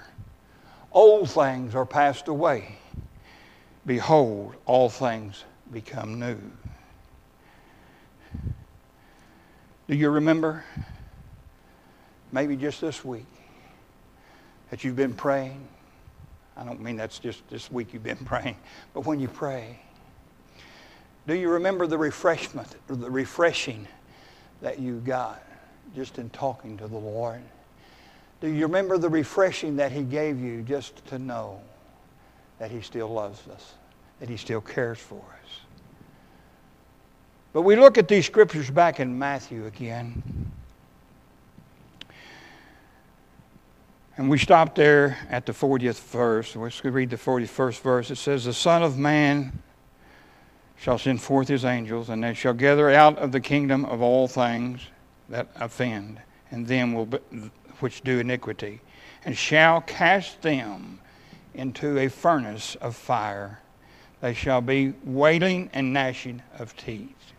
Old 0.92 1.30
things 1.30 1.74
are 1.74 1.86
passed 1.86 2.28
away. 2.28 2.76
Behold, 3.86 4.54
all 4.66 4.88
things 4.88 5.44
become 5.72 6.18
new. 6.18 6.38
Do 9.88 9.96
you 9.96 10.10
remember? 10.10 10.64
Maybe 12.32 12.56
just 12.56 12.80
this 12.80 13.04
week 13.04 13.26
that 14.70 14.84
you've 14.84 14.96
been 14.96 15.14
praying. 15.14 15.66
I 16.56 16.64
don't 16.64 16.80
mean 16.80 16.96
that's 16.96 17.18
just 17.18 17.48
this 17.48 17.70
week 17.70 17.92
you've 17.92 18.02
been 18.02 18.16
praying, 18.24 18.56
but 18.94 19.06
when 19.06 19.18
you 19.18 19.28
pray, 19.28 19.80
do 21.26 21.34
you 21.34 21.48
remember 21.48 21.86
the 21.86 21.98
refreshment, 21.98 22.76
or 22.88 22.96
the 22.96 23.10
refreshing 23.10 23.86
that 24.62 24.78
you 24.78 24.98
got 25.00 25.42
just 25.94 26.18
in 26.18 26.30
talking 26.30 26.76
to 26.78 26.88
the 26.88 26.98
Lord? 26.98 27.42
Do 28.40 28.48
you 28.48 28.66
remember 28.66 28.96
the 28.96 29.08
refreshing 29.08 29.76
that 29.76 29.92
he 29.92 30.02
gave 30.02 30.40
you 30.40 30.62
just 30.62 31.04
to 31.06 31.18
know 31.18 31.60
that 32.58 32.70
he 32.70 32.80
still 32.80 33.08
loves 33.08 33.46
us, 33.48 33.74
that 34.18 34.28
he 34.28 34.36
still 34.36 34.62
cares 34.62 34.98
for 34.98 35.16
us? 35.16 35.60
But 37.52 37.62
we 37.62 37.76
look 37.76 37.98
at 37.98 38.08
these 38.08 38.26
scriptures 38.26 38.70
back 38.70 39.00
in 39.00 39.18
Matthew 39.18 39.66
again. 39.66 40.22
And 44.16 44.30
we 44.30 44.38
stop 44.38 44.74
there 44.74 45.18
at 45.28 45.46
the 45.46 45.52
40th 45.52 46.00
verse. 46.10 46.54
Let's 46.54 46.84
read 46.84 47.10
the 47.10 47.16
41st 47.16 47.80
verse. 47.80 48.10
It 48.10 48.16
says, 48.16 48.44
The 48.44 48.52
Son 48.52 48.82
of 48.82 48.98
Man 48.98 49.62
shall 50.76 50.98
send 50.98 51.20
forth 51.20 51.48
his 51.48 51.64
angels, 51.64 52.08
and 52.08 52.22
they 52.22 52.34
shall 52.34 52.54
gather 52.54 52.90
out 52.90 53.18
of 53.18 53.32
the 53.32 53.40
kingdom 53.40 53.84
of 53.84 54.00
all 54.00 54.28
things 54.28 54.80
that 55.28 55.48
offend, 55.56 56.20
and 56.50 56.66
them 56.66 56.94
will 56.94 57.08
which 57.82 58.02
do 58.02 58.18
iniquity, 58.18 58.80
and 59.24 59.36
shall 59.36 59.80
cast 59.80 60.42
them 60.42 61.00
into 61.54 61.98
a 61.98 62.08
furnace 62.08 62.76
of 62.76 62.96
fire. 62.96 63.60
They 64.20 64.34
shall 64.34 64.60
be 64.60 64.94
wailing 65.04 65.70
and 65.72 65.92
gnashing 65.92 66.42
of 66.58 66.76
teeth. 66.76 67.32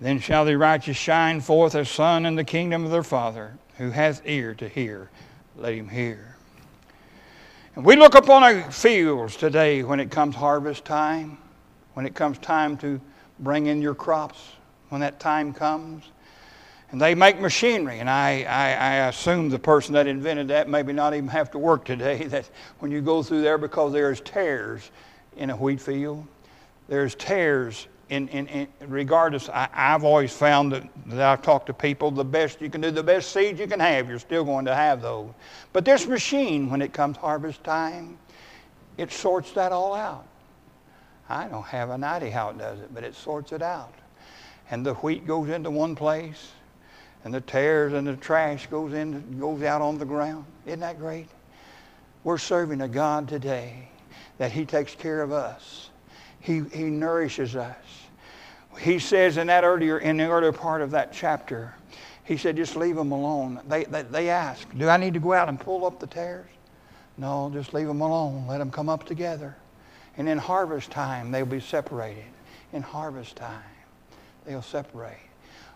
Then 0.00 0.18
shall 0.18 0.44
the 0.44 0.56
righteous 0.56 0.96
shine 0.96 1.40
forth 1.40 1.74
as 1.74 1.90
sun 1.90 2.24
in 2.24 2.34
the 2.34 2.44
kingdom 2.44 2.84
of 2.84 2.90
their 2.90 3.02
Father. 3.02 3.58
Who 3.76 3.90
hath 3.90 4.22
ear 4.26 4.54
to 4.56 4.68
hear, 4.68 5.10
let 5.56 5.74
him 5.74 5.88
hear. 5.88 6.36
And 7.74 7.84
we 7.84 7.96
look 7.96 8.14
upon 8.14 8.42
our 8.42 8.70
fields 8.70 9.36
today 9.36 9.82
when 9.82 10.00
it 10.00 10.10
comes 10.10 10.34
harvest 10.34 10.84
time, 10.84 11.38
when 11.94 12.04
it 12.04 12.14
comes 12.14 12.38
time 12.38 12.76
to 12.78 13.00
bring 13.38 13.66
in 13.66 13.80
your 13.80 13.94
crops, 13.94 14.50
when 14.90 15.00
that 15.00 15.18
time 15.20 15.54
comes. 15.54 16.04
And 16.92 17.00
they 17.00 17.14
make 17.14 17.40
machinery, 17.40 18.00
and 18.00 18.10
I, 18.10 18.42
I, 18.42 18.72
I, 18.72 18.94
assume 19.08 19.48
the 19.48 19.60
person 19.60 19.94
that 19.94 20.08
invented 20.08 20.48
that 20.48 20.68
maybe 20.68 20.92
not 20.92 21.14
even 21.14 21.28
have 21.28 21.52
to 21.52 21.58
work 21.58 21.84
today. 21.84 22.24
That 22.28 22.50
when 22.80 22.90
you 22.90 23.00
go 23.00 23.22
through 23.22 23.42
there, 23.42 23.58
because 23.58 23.92
there's 23.92 24.20
tares 24.20 24.90
in 25.36 25.50
a 25.50 25.56
wheat 25.56 25.80
field, 25.80 26.26
there's 26.88 27.14
tares 27.14 27.86
in, 28.10 28.26
in, 28.28 28.48
in 28.48 28.68
regardless, 28.88 29.48
I, 29.48 29.68
have 29.72 30.04
always 30.04 30.32
found 30.32 30.72
that, 30.72 30.82
that 31.06 31.20
I've 31.20 31.42
talked 31.42 31.66
to 31.66 31.72
people, 31.72 32.10
the 32.10 32.24
best 32.24 32.60
you 32.60 32.68
can 32.68 32.80
do, 32.80 32.90
the 32.90 33.04
best 33.04 33.32
seeds 33.32 33.60
you 33.60 33.68
can 33.68 33.78
have, 33.78 34.08
you're 34.08 34.18
still 34.18 34.44
going 34.44 34.64
to 34.64 34.74
have 34.74 35.00
those. 35.00 35.30
But 35.72 35.84
this 35.84 36.06
machine, 36.06 36.68
when 36.68 36.82
it 36.82 36.92
comes 36.92 37.16
harvest 37.16 37.62
time, 37.62 38.18
it 38.98 39.12
sorts 39.12 39.52
that 39.52 39.70
all 39.70 39.94
out. 39.94 40.26
I 41.28 41.46
don't 41.46 41.64
have 41.66 41.90
an 41.90 42.02
idea 42.02 42.32
how 42.32 42.50
it 42.50 42.58
does 42.58 42.80
it, 42.80 42.92
but 42.92 43.04
it 43.04 43.14
sorts 43.14 43.52
it 43.52 43.62
out. 43.62 43.94
And 44.72 44.84
the 44.84 44.94
wheat 44.94 45.24
goes 45.24 45.48
into 45.48 45.70
one 45.70 45.94
place, 45.94 46.50
and 47.24 47.34
the 47.34 47.40
tares 47.40 47.92
and 47.92 48.06
the 48.06 48.16
trash 48.16 48.66
goes 48.68 48.92
in 48.92 49.38
goes 49.38 49.62
out 49.62 49.82
on 49.82 49.98
the 49.98 50.04
ground. 50.04 50.44
Isn't 50.66 50.80
that 50.80 50.98
great? 50.98 51.28
We're 52.24 52.38
serving 52.38 52.80
a 52.80 52.88
God 52.88 53.28
today 53.28 53.88
that 54.38 54.52
He 54.52 54.64
takes 54.64 54.94
care 54.94 55.22
of 55.22 55.32
us. 55.32 55.90
He, 56.40 56.62
he 56.72 56.84
nourishes 56.84 57.56
us. 57.56 57.76
He 58.78 58.98
says 58.98 59.36
in 59.36 59.48
that 59.48 59.64
earlier 59.64 59.98
in 59.98 60.16
the 60.16 60.28
earlier 60.28 60.52
part 60.52 60.80
of 60.80 60.90
that 60.92 61.12
chapter, 61.12 61.74
he 62.24 62.36
said, 62.36 62.56
just 62.56 62.76
leave 62.76 62.94
them 62.94 63.10
alone. 63.10 63.60
They, 63.66 63.84
they, 63.84 64.02
they 64.02 64.30
ask, 64.30 64.66
do 64.78 64.88
I 64.88 64.96
need 64.96 65.14
to 65.14 65.20
go 65.20 65.32
out 65.32 65.48
and 65.48 65.58
pull 65.58 65.84
up 65.84 65.98
the 65.98 66.06
tares? 66.06 66.46
No, 67.16 67.50
just 67.52 67.74
leave 67.74 67.88
them 67.88 68.00
alone. 68.00 68.46
Let 68.46 68.58
them 68.58 68.70
come 68.70 68.88
up 68.88 69.04
together. 69.04 69.56
And 70.16 70.28
in 70.28 70.38
harvest 70.38 70.90
time, 70.90 71.32
they'll 71.32 71.44
be 71.44 71.60
separated. 71.60 72.24
In 72.72 72.82
harvest 72.82 73.34
time, 73.34 73.62
they'll 74.46 74.62
separate. 74.62 75.29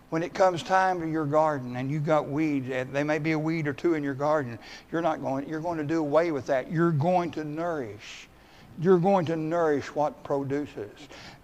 When 0.09 0.23
it 0.23 0.33
comes 0.33 0.61
time 0.63 1.01
to 1.01 1.07
your 1.09 1.25
garden 1.25 1.75
and 1.75 1.89
you've 1.89 2.05
got 2.05 2.29
weeds, 2.29 2.69
eh, 2.69 2.85
there 2.91 3.05
may 3.05 3.17
be 3.17 3.31
a 3.31 3.39
weed 3.39 3.67
or 3.67 3.73
two 3.73 3.95
in 3.95 4.03
your 4.03 4.13
garden, 4.13 4.59
you're 4.91 5.01
not 5.01 5.21
going, 5.21 5.47
you're 5.49 5.59
going 5.59 5.77
to 5.79 5.83
do 5.83 5.99
away 5.99 6.31
with 6.31 6.45
that. 6.47 6.71
You're 6.71 6.91
going 6.91 7.31
to 7.31 7.43
nourish. 7.43 8.27
You're 8.79 8.99
going 8.99 9.25
to 9.27 9.35
nourish 9.35 9.95
what 9.95 10.23
produces. 10.23 10.91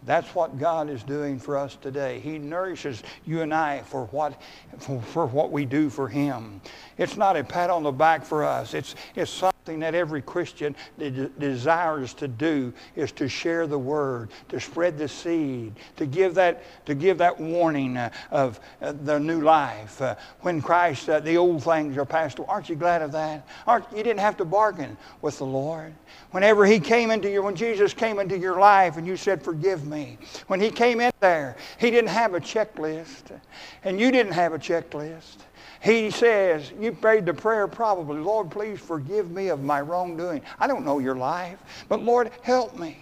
That's 0.05 0.35
what 0.35 0.59
God 0.59 0.89
is 0.89 1.01
doing 1.03 1.39
for 1.39 1.57
us 1.57 1.77
today. 1.81 2.19
He 2.19 2.37
nourishes 2.37 3.03
you 3.25 3.41
and 3.41 3.53
I 3.53 3.81
for 3.81 4.05
what, 4.07 4.41
for, 4.79 5.01
for 5.01 5.25
what 5.25 5.51
we 5.51 5.65
do 5.65 5.89
for 5.89 6.07
Him. 6.07 6.59
It's 6.97 7.15
not 7.15 7.37
a 7.37 7.43
pat 7.43 7.69
on 7.69 7.83
the 7.83 7.91
back 7.91 8.25
for 8.25 8.43
us. 8.43 8.73
It's, 8.73 8.95
it's 9.15 9.31
something 9.61 9.79
that 9.81 9.93
every 9.93 10.23
Christian 10.23 10.75
de- 10.97 11.11
desires 11.11 12.15
to 12.15 12.27
do 12.27 12.73
is 12.95 13.11
to 13.11 13.29
share 13.29 13.67
the 13.67 13.77
word, 13.77 14.31
to 14.49 14.59
spread 14.59 14.97
the 14.97 15.07
seed, 15.07 15.73
to 15.97 16.07
give 16.07 16.33
that, 16.33 16.63
to 16.87 16.95
give 16.95 17.19
that 17.19 17.39
warning 17.39 17.95
uh, 17.95 18.09
of 18.31 18.59
uh, 18.81 18.91
the 19.03 19.19
new 19.19 19.41
life. 19.41 20.01
Uh, 20.01 20.15
when 20.39 20.63
Christ, 20.63 21.07
uh, 21.09 21.19
the 21.19 21.37
old 21.37 21.63
things 21.63 21.95
are 21.95 22.05
passed 22.05 22.39
away. 22.39 22.47
Aren't 22.49 22.69
you 22.69 22.75
glad 22.75 23.03
of 23.03 23.11
that? 23.11 23.47
Aren't, 23.67 23.85
you 23.91 24.01
didn't 24.01 24.21
have 24.21 24.35
to 24.37 24.45
bargain 24.45 24.97
with 25.21 25.37
the 25.37 25.45
Lord. 25.45 25.93
Whenever 26.31 26.65
He 26.65 26.79
came 26.79 27.11
into 27.11 27.29
your, 27.29 27.43
when 27.43 27.55
Jesus 27.55 27.93
came 27.93 28.17
into 28.17 28.39
your 28.39 28.59
life 28.59 28.97
and 28.97 29.05
you 29.05 29.15
said, 29.15 29.43
forgive 29.43 29.85
me. 29.85 30.17
When 30.47 30.59
He 30.59 30.71
came 30.71 30.99
in 30.99 31.11
there, 31.19 31.55
He 31.77 31.91
didn't 31.91 32.09
have 32.09 32.33
a 32.33 32.39
checklist. 32.39 33.39
And 33.83 33.99
you 33.99 34.11
didn't 34.11 34.33
have 34.33 34.53
a 34.53 34.59
checklist. 34.59 35.37
He 35.81 36.11
says, 36.11 36.71
You 36.79 36.91
prayed 36.91 37.25
the 37.25 37.33
prayer 37.33 37.67
probably, 37.67 38.19
Lord, 38.19 38.51
please 38.51 38.79
forgive 38.79 39.31
me 39.31 39.47
of 39.47 39.63
my 39.63 39.81
wrongdoing. 39.81 40.41
I 40.59 40.67
don't 40.67 40.85
know 40.85 40.99
your 40.99 41.15
life, 41.15 41.59
but 41.89 42.03
Lord, 42.03 42.31
help 42.43 42.77
me. 42.77 42.97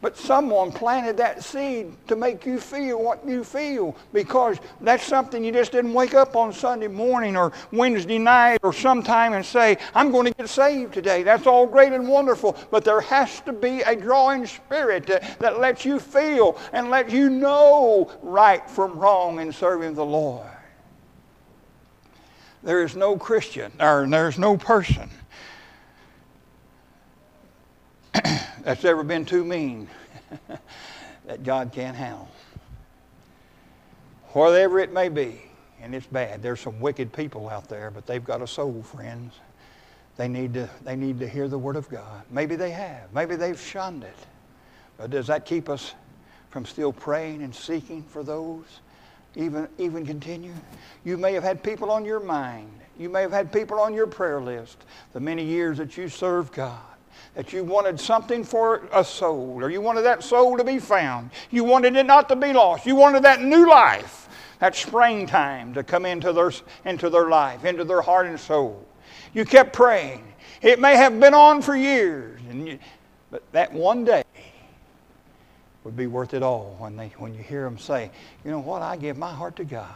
But 0.00 0.18
someone 0.18 0.70
planted 0.70 1.16
that 1.18 1.42
seed 1.42 1.92
to 2.08 2.16
make 2.16 2.44
you 2.44 2.60
feel 2.60 3.02
what 3.02 3.26
you 3.26 3.42
feel 3.42 3.96
because 4.12 4.58
that's 4.82 5.04
something 5.04 5.42
you 5.42 5.50
just 5.50 5.72
didn't 5.72 5.94
wake 5.94 6.12
up 6.12 6.36
on 6.36 6.52
Sunday 6.52 6.88
morning 6.88 7.38
or 7.38 7.52
Wednesday 7.72 8.18
night 8.18 8.58
or 8.62 8.72
sometime 8.72 9.32
and 9.32 9.44
say, 9.44 9.78
I'm 9.94 10.10
going 10.10 10.26
to 10.26 10.34
get 10.34 10.48
saved 10.50 10.92
today. 10.92 11.22
That's 11.22 11.46
all 11.46 11.66
great 11.66 11.94
and 11.94 12.06
wonderful. 12.06 12.54
But 12.70 12.84
there 12.84 13.00
has 13.00 13.40
to 13.42 13.52
be 13.54 13.80
a 13.80 13.96
drawing 13.96 14.46
spirit 14.46 15.06
that, 15.06 15.38
that 15.38 15.58
lets 15.58 15.86
you 15.86 15.98
feel 15.98 16.58
and 16.74 16.90
lets 16.90 17.10
you 17.10 17.30
know 17.30 18.10
right 18.22 18.68
from 18.68 18.98
wrong 18.98 19.40
in 19.40 19.52
serving 19.52 19.94
the 19.94 20.04
Lord. 20.04 20.53
There 22.64 22.82
is 22.82 22.96
no 22.96 23.18
Christian, 23.18 23.70
or 23.78 24.06
there's 24.08 24.38
no 24.38 24.56
person 24.56 25.10
that's 28.62 28.86
ever 28.86 29.04
been 29.04 29.26
too 29.26 29.44
mean 29.44 29.86
that 31.26 31.44
God 31.44 31.72
can't 31.72 31.94
handle. 31.94 32.30
Whatever 34.28 34.78
it 34.78 34.94
may 34.94 35.10
be, 35.10 35.42
and 35.82 35.94
it's 35.94 36.06
bad. 36.06 36.42
There's 36.42 36.58
some 36.58 36.80
wicked 36.80 37.12
people 37.12 37.50
out 37.50 37.68
there, 37.68 37.90
but 37.90 38.06
they've 38.06 38.24
got 38.24 38.40
a 38.40 38.46
soul, 38.46 38.82
friends. 38.82 39.34
They 40.16 40.26
need 40.26 40.54
to, 40.54 40.70
they 40.84 40.96
need 40.96 41.20
to 41.20 41.28
hear 41.28 41.48
the 41.48 41.58
Word 41.58 41.76
of 41.76 41.90
God. 41.90 42.22
Maybe 42.30 42.56
they 42.56 42.70
have. 42.70 43.12
Maybe 43.12 43.36
they've 43.36 43.60
shunned 43.60 44.04
it. 44.04 44.16
But 44.96 45.10
does 45.10 45.26
that 45.26 45.44
keep 45.44 45.68
us 45.68 45.92
from 46.48 46.64
still 46.64 46.94
praying 46.94 47.42
and 47.42 47.54
seeking 47.54 48.02
for 48.04 48.22
those 48.22 48.64
even, 49.36 49.68
even 49.78 50.06
continue. 50.06 50.52
You 51.04 51.16
may 51.16 51.32
have 51.32 51.42
had 51.42 51.62
people 51.62 51.90
on 51.90 52.04
your 52.04 52.20
mind. 52.20 52.70
You 52.98 53.08
may 53.08 53.22
have 53.22 53.32
had 53.32 53.52
people 53.52 53.78
on 53.80 53.94
your 53.94 54.06
prayer 54.06 54.40
list 54.40 54.84
the 55.12 55.20
many 55.20 55.44
years 55.44 55.78
that 55.78 55.96
you 55.96 56.08
served 56.08 56.54
God. 56.54 56.80
That 57.34 57.52
you 57.52 57.64
wanted 57.64 57.98
something 57.98 58.44
for 58.44 58.88
a 58.92 59.04
soul, 59.04 59.58
or 59.62 59.70
you 59.70 59.80
wanted 59.80 60.02
that 60.02 60.22
soul 60.22 60.56
to 60.56 60.64
be 60.64 60.78
found. 60.78 61.30
You 61.50 61.64
wanted 61.64 61.96
it 61.96 62.06
not 62.06 62.28
to 62.28 62.36
be 62.36 62.52
lost. 62.52 62.86
You 62.86 62.94
wanted 62.94 63.24
that 63.24 63.42
new 63.42 63.68
life, 63.68 64.28
that 64.60 64.76
springtime 64.76 65.74
to 65.74 65.82
come 65.82 66.06
into 66.06 66.32
their, 66.32 66.52
into 66.84 67.10
their 67.10 67.28
life, 67.28 67.64
into 67.64 67.82
their 67.82 68.02
heart 68.02 68.26
and 68.26 68.38
soul. 68.38 68.86
You 69.32 69.44
kept 69.44 69.72
praying. 69.72 70.24
It 70.62 70.78
may 70.78 70.96
have 70.96 71.18
been 71.18 71.34
on 71.34 71.60
for 71.60 71.74
years, 71.74 72.40
and 72.48 72.68
you, 72.68 72.78
but 73.30 73.42
that 73.52 73.72
one 73.72 74.04
day 74.04 74.23
would 75.84 75.96
be 75.96 76.06
worth 76.06 76.34
it 76.34 76.42
all 76.42 76.74
when, 76.78 76.96
they, 76.96 77.08
when 77.18 77.34
you 77.34 77.42
hear 77.42 77.64
them 77.64 77.78
say, 77.78 78.10
you 78.44 78.50
know 78.50 78.58
what, 78.58 78.82
I 78.82 78.96
give 78.96 79.18
my 79.18 79.32
heart 79.32 79.56
to 79.56 79.64
God. 79.64 79.94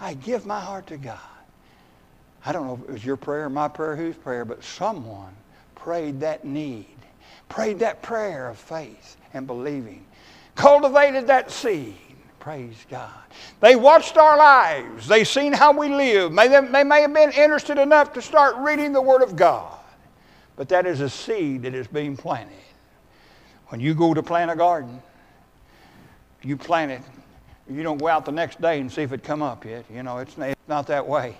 I 0.00 0.14
give 0.14 0.46
my 0.46 0.60
heart 0.60 0.86
to 0.88 0.96
God. 0.96 1.18
I 2.46 2.52
don't 2.52 2.66
know 2.66 2.74
if 2.74 2.88
it 2.88 2.92
was 2.92 3.04
your 3.04 3.16
prayer, 3.16 3.46
or 3.46 3.50
my 3.50 3.66
prayer, 3.66 3.96
whose 3.96 4.14
prayer, 4.14 4.44
but 4.44 4.62
someone 4.62 5.34
prayed 5.74 6.20
that 6.20 6.44
need, 6.44 6.86
prayed 7.48 7.80
that 7.80 8.00
prayer 8.00 8.48
of 8.48 8.58
faith 8.58 9.16
and 9.34 9.46
believing, 9.46 10.04
cultivated 10.54 11.26
that 11.26 11.50
seed. 11.50 11.96
Praise 12.38 12.86
God. 12.88 13.10
They 13.60 13.74
watched 13.74 14.16
our 14.16 14.38
lives. 14.38 15.08
They 15.08 15.24
seen 15.24 15.52
how 15.52 15.72
we 15.72 15.88
live. 15.88 16.32
May 16.32 16.46
they, 16.46 16.60
they 16.60 16.84
may 16.84 17.02
have 17.02 17.12
been 17.12 17.32
interested 17.32 17.76
enough 17.76 18.12
to 18.12 18.22
start 18.22 18.56
reading 18.58 18.92
the 18.92 19.02
Word 19.02 19.22
of 19.22 19.34
God. 19.34 19.78
But 20.54 20.68
that 20.68 20.86
is 20.86 21.00
a 21.00 21.10
seed 21.10 21.62
that 21.62 21.74
is 21.74 21.88
being 21.88 22.16
planted. 22.16 22.54
When 23.66 23.80
you 23.80 23.94
go 23.94 24.14
to 24.14 24.22
plant 24.22 24.50
a 24.50 24.56
garden, 24.56 25.02
you 26.42 26.56
plant 26.56 26.92
it. 26.92 27.02
You 27.70 27.82
don't 27.82 27.98
go 27.98 28.08
out 28.08 28.24
the 28.24 28.32
next 28.32 28.60
day 28.60 28.80
and 28.80 28.90
see 28.90 29.02
if 29.02 29.12
it 29.12 29.22
come 29.22 29.42
up 29.42 29.64
yet. 29.64 29.84
You 29.92 30.02
know, 30.02 30.18
it's, 30.18 30.36
it's 30.38 30.68
not 30.68 30.86
that 30.86 31.06
way. 31.06 31.36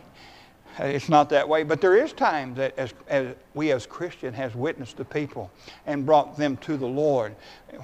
It's 0.78 1.08
not 1.08 1.28
that 1.30 1.48
way. 1.48 1.64
But 1.64 1.80
there 1.80 1.96
is 1.96 2.12
times 2.12 2.56
that 2.58 2.78
as, 2.78 2.94
as 3.08 3.34
we 3.54 3.72
as 3.72 3.86
Christian 3.86 4.32
has 4.34 4.54
witnessed 4.54 4.96
the 4.96 5.04
people 5.04 5.50
and 5.86 6.06
brought 6.06 6.36
them 6.36 6.56
to 6.58 6.76
the 6.76 6.86
Lord. 6.86 7.34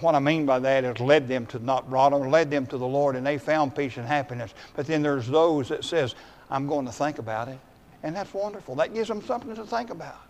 What 0.00 0.14
I 0.14 0.20
mean 0.20 0.46
by 0.46 0.58
that 0.60 0.84
is 0.84 1.00
led 1.00 1.26
them 1.26 1.46
to 1.46 1.58
not 1.58 1.90
brought 1.90 2.10
them, 2.10 2.30
led 2.30 2.50
them 2.50 2.66
to 2.66 2.78
the 2.78 2.86
Lord, 2.86 3.16
and 3.16 3.26
they 3.26 3.38
found 3.38 3.74
peace 3.74 3.96
and 3.96 4.06
happiness. 4.06 4.54
But 4.76 4.86
then 4.86 5.02
there's 5.02 5.26
those 5.26 5.68
that 5.70 5.84
says, 5.84 6.14
I'm 6.50 6.66
going 6.68 6.86
to 6.86 6.92
think 6.92 7.18
about 7.18 7.48
it. 7.48 7.58
And 8.02 8.14
that's 8.14 8.32
wonderful. 8.32 8.74
That 8.76 8.94
gives 8.94 9.08
them 9.08 9.22
something 9.22 9.54
to 9.56 9.64
think 9.64 9.90
about. 9.90 10.20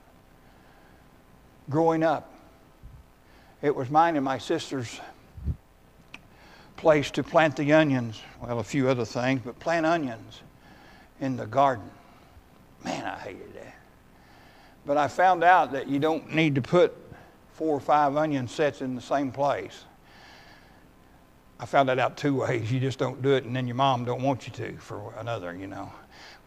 Growing 1.68 2.02
up, 2.02 2.32
it 3.60 3.74
was 3.74 3.90
mine 3.90 4.16
and 4.16 4.24
my 4.24 4.38
sister's 4.38 5.00
place 6.76 7.10
to 7.12 7.22
plant 7.22 7.56
the 7.56 7.72
onions. 7.72 8.20
Well, 8.40 8.58
a 8.58 8.64
few 8.64 8.88
other 8.88 9.04
things, 9.04 9.40
but 9.44 9.58
plant 9.58 9.86
onions 9.86 10.40
in 11.20 11.36
the 11.36 11.46
garden. 11.46 11.88
Man, 12.84 13.04
I 13.04 13.18
hated 13.18 13.54
that. 13.54 13.74
But 14.86 14.96
I 14.96 15.08
found 15.08 15.42
out 15.42 15.72
that 15.72 15.88
you 15.88 15.98
don't 15.98 16.34
need 16.34 16.54
to 16.56 16.62
put 16.62 16.94
four 17.52 17.74
or 17.74 17.80
five 17.80 18.16
onion 18.16 18.48
sets 18.48 18.82
in 18.82 18.94
the 18.94 19.00
same 19.00 19.30
place. 19.30 19.84
I 21.58 21.66
found 21.66 21.88
that 21.88 21.98
out 21.98 22.16
two 22.16 22.34
ways. 22.40 22.70
You 22.70 22.80
just 22.80 22.98
don't 22.98 23.22
do 23.22 23.32
it, 23.34 23.44
and 23.44 23.54
then 23.54 23.66
your 23.66 23.76
mom 23.76 24.04
don't 24.04 24.22
want 24.22 24.46
you 24.46 24.52
to 24.54 24.76
for 24.78 25.14
another, 25.18 25.54
you 25.54 25.66
know. 25.66 25.90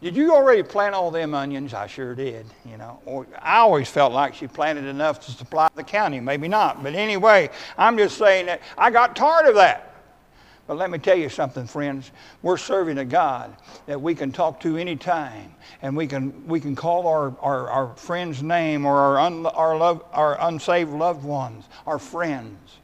Did 0.00 0.14
you 0.14 0.32
already 0.32 0.62
plant 0.62 0.94
all 0.94 1.10
them 1.10 1.34
onions? 1.34 1.74
I 1.74 1.88
sure 1.88 2.14
did, 2.14 2.46
you 2.64 2.76
know. 2.76 3.00
Or 3.04 3.26
I 3.42 3.56
always 3.56 3.90
felt 3.90 4.12
like 4.12 4.32
she 4.32 4.46
planted 4.46 4.84
enough 4.84 5.18
to 5.26 5.32
supply 5.32 5.68
the 5.74 5.82
county. 5.82 6.20
Maybe 6.20 6.46
not. 6.46 6.84
But 6.84 6.94
anyway, 6.94 7.50
I'm 7.76 7.98
just 7.98 8.16
saying 8.16 8.46
that 8.46 8.60
I 8.76 8.92
got 8.92 9.16
tired 9.16 9.46
of 9.46 9.56
that. 9.56 9.87
But 10.68 10.76
let 10.76 10.90
me 10.90 10.98
tell 10.98 11.16
you 11.16 11.30
something, 11.30 11.66
friends. 11.66 12.12
We're 12.42 12.58
serving 12.58 12.98
a 12.98 13.04
God 13.04 13.56
that 13.86 14.00
we 14.00 14.14
can 14.14 14.30
talk 14.30 14.60
to 14.60 14.76
any 14.76 14.96
time, 14.96 15.54
and 15.80 15.96
we 15.96 16.06
can, 16.06 16.46
we 16.46 16.60
can 16.60 16.76
call 16.76 17.06
our, 17.06 17.34
our, 17.40 17.70
our 17.70 17.96
friend's 17.96 18.42
name 18.42 18.84
or 18.84 18.94
our, 18.98 19.18
un, 19.18 19.46
our, 19.46 19.78
love, 19.78 20.04
our 20.12 20.36
unsaved 20.46 20.92
loved 20.92 21.24
ones, 21.24 21.64
our 21.86 21.98
friends, 21.98 22.76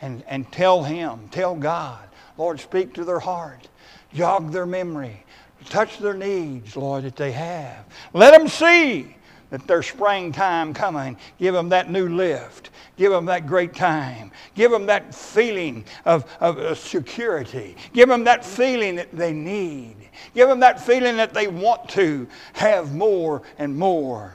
and, 0.00 0.22
and 0.28 0.50
tell 0.52 0.84
Him, 0.84 1.28
tell 1.32 1.56
God, 1.56 2.08
Lord, 2.38 2.60
speak 2.60 2.94
to 2.94 3.04
their 3.04 3.18
heart, 3.18 3.68
jog 4.14 4.52
their 4.52 4.64
memory, 4.64 5.24
touch 5.64 5.98
their 5.98 6.14
needs, 6.14 6.76
Lord, 6.76 7.02
that 7.02 7.16
they 7.16 7.32
have. 7.32 7.84
Let 8.12 8.38
them 8.38 8.46
see 8.46 9.16
that 9.52 9.66
their 9.66 9.82
springtime 9.82 10.72
coming, 10.72 11.14
give 11.38 11.52
them 11.52 11.68
that 11.68 11.90
new 11.90 12.08
lift, 12.08 12.70
give 12.96 13.12
them 13.12 13.26
that 13.26 13.46
great 13.46 13.74
time, 13.74 14.32
give 14.54 14.70
them 14.70 14.86
that 14.86 15.14
feeling 15.14 15.84
of, 16.06 16.24
of 16.40 16.78
security, 16.78 17.76
give 17.92 18.08
them 18.08 18.24
that 18.24 18.46
feeling 18.46 18.96
that 18.96 19.12
they 19.12 19.30
need, 19.30 19.94
give 20.34 20.48
them 20.48 20.58
that 20.58 20.80
feeling 20.80 21.18
that 21.18 21.34
they 21.34 21.48
want 21.48 21.86
to 21.90 22.26
have 22.54 22.94
more 22.94 23.42
and 23.58 23.76
more. 23.76 24.34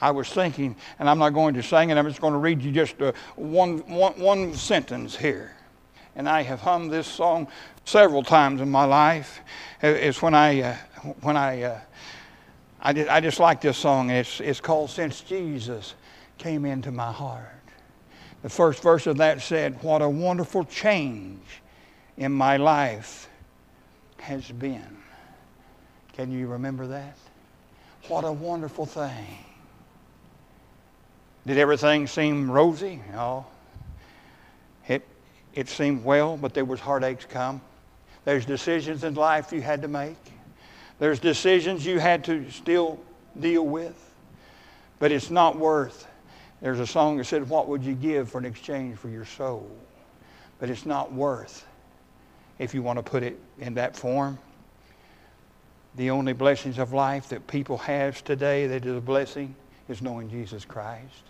I 0.00 0.12
was 0.12 0.28
thinking, 0.28 0.76
and 1.00 1.10
I'm 1.10 1.18
not 1.18 1.30
going 1.30 1.54
to 1.54 1.62
sing 1.62 1.90
it, 1.90 1.98
I'm 1.98 2.06
just 2.06 2.20
going 2.20 2.32
to 2.32 2.38
read 2.38 2.62
you 2.62 2.70
just 2.70 3.02
uh, 3.02 3.10
one, 3.34 3.78
one, 3.88 4.12
one 4.12 4.54
sentence 4.54 5.16
here. 5.16 5.56
And 6.14 6.28
I 6.28 6.42
have 6.42 6.60
hummed 6.60 6.92
this 6.92 7.08
song 7.08 7.48
several 7.84 8.22
times 8.22 8.60
in 8.60 8.70
my 8.70 8.84
life. 8.84 9.40
It's 9.82 10.22
when 10.22 10.34
I, 10.34 10.60
uh, 10.60 10.76
when 11.22 11.36
I, 11.36 11.62
uh, 11.62 11.80
I, 12.80 12.92
did, 12.92 13.08
I 13.08 13.20
just 13.20 13.40
like 13.40 13.60
this 13.60 13.78
song. 13.78 14.10
It's, 14.10 14.40
it's 14.40 14.60
called 14.60 14.90
Since 14.90 15.22
Jesus 15.22 15.94
Came 16.38 16.64
Into 16.64 16.90
My 16.90 17.10
Heart. 17.12 17.50
The 18.42 18.48
first 18.48 18.82
verse 18.82 19.06
of 19.06 19.16
that 19.16 19.40
said, 19.42 19.82
What 19.82 20.02
a 20.02 20.08
wonderful 20.08 20.64
change 20.64 21.40
in 22.16 22.32
my 22.32 22.56
life 22.56 23.28
has 24.18 24.50
been. 24.50 24.96
Can 26.12 26.30
you 26.30 26.46
remember 26.46 26.86
that? 26.86 27.16
What 28.08 28.24
a 28.24 28.32
wonderful 28.32 28.86
thing. 28.86 29.38
Did 31.46 31.58
everything 31.58 32.06
seem 32.06 32.50
rosy? 32.50 33.00
No. 33.12 33.46
It, 34.88 35.06
it 35.54 35.68
seemed 35.68 36.04
well, 36.04 36.36
but 36.36 36.54
there 36.54 36.64
was 36.64 36.80
heartaches 36.80 37.26
come. 37.28 37.60
There's 38.24 38.44
decisions 38.44 39.04
in 39.04 39.14
life 39.14 39.52
you 39.52 39.62
had 39.62 39.82
to 39.82 39.88
make. 39.88 40.16
There's 40.98 41.20
decisions 41.20 41.84
you 41.84 41.98
had 41.98 42.24
to 42.24 42.50
still 42.50 42.98
deal 43.38 43.66
with. 43.66 43.94
But 44.98 45.12
it's 45.12 45.30
not 45.30 45.58
worth. 45.58 46.06
There's 46.62 46.80
a 46.80 46.86
song 46.86 47.18
that 47.18 47.24
said, 47.24 47.48
What 47.48 47.68
would 47.68 47.84
you 47.84 47.94
give 47.94 48.30
for 48.30 48.38
an 48.38 48.46
exchange 48.46 48.96
for 48.98 49.08
your 49.08 49.26
soul? 49.26 49.70
But 50.58 50.70
it's 50.70 50.86
not 50.86 51.12
worth, 51.12 51.66
if 52.58 52.72
you 52.72 52.82
want 52.82 52.98
to 52.98 53.02
put 53.02 53.22
it 53.22 53.38
in 53.58 53.74
that 53.74 53.94
form. 53.94 54.38
The 55.96 56.10
only 56.10 56.32
blessings 56.32 56.78
of 56.78 56.94
life 56.94 57.28
that 57.28 57.46
people 57.46 57.76
have 57.78 58.24
today 58.24 58.66
that 58.68 58.86
is 58.86 58.96
a 58.96 59.00
blessing 59.00 59.54
is 59.88 60.00
knowing 60.00 60.30
Jesus 60.30 60.64
Christ 60.64 61.24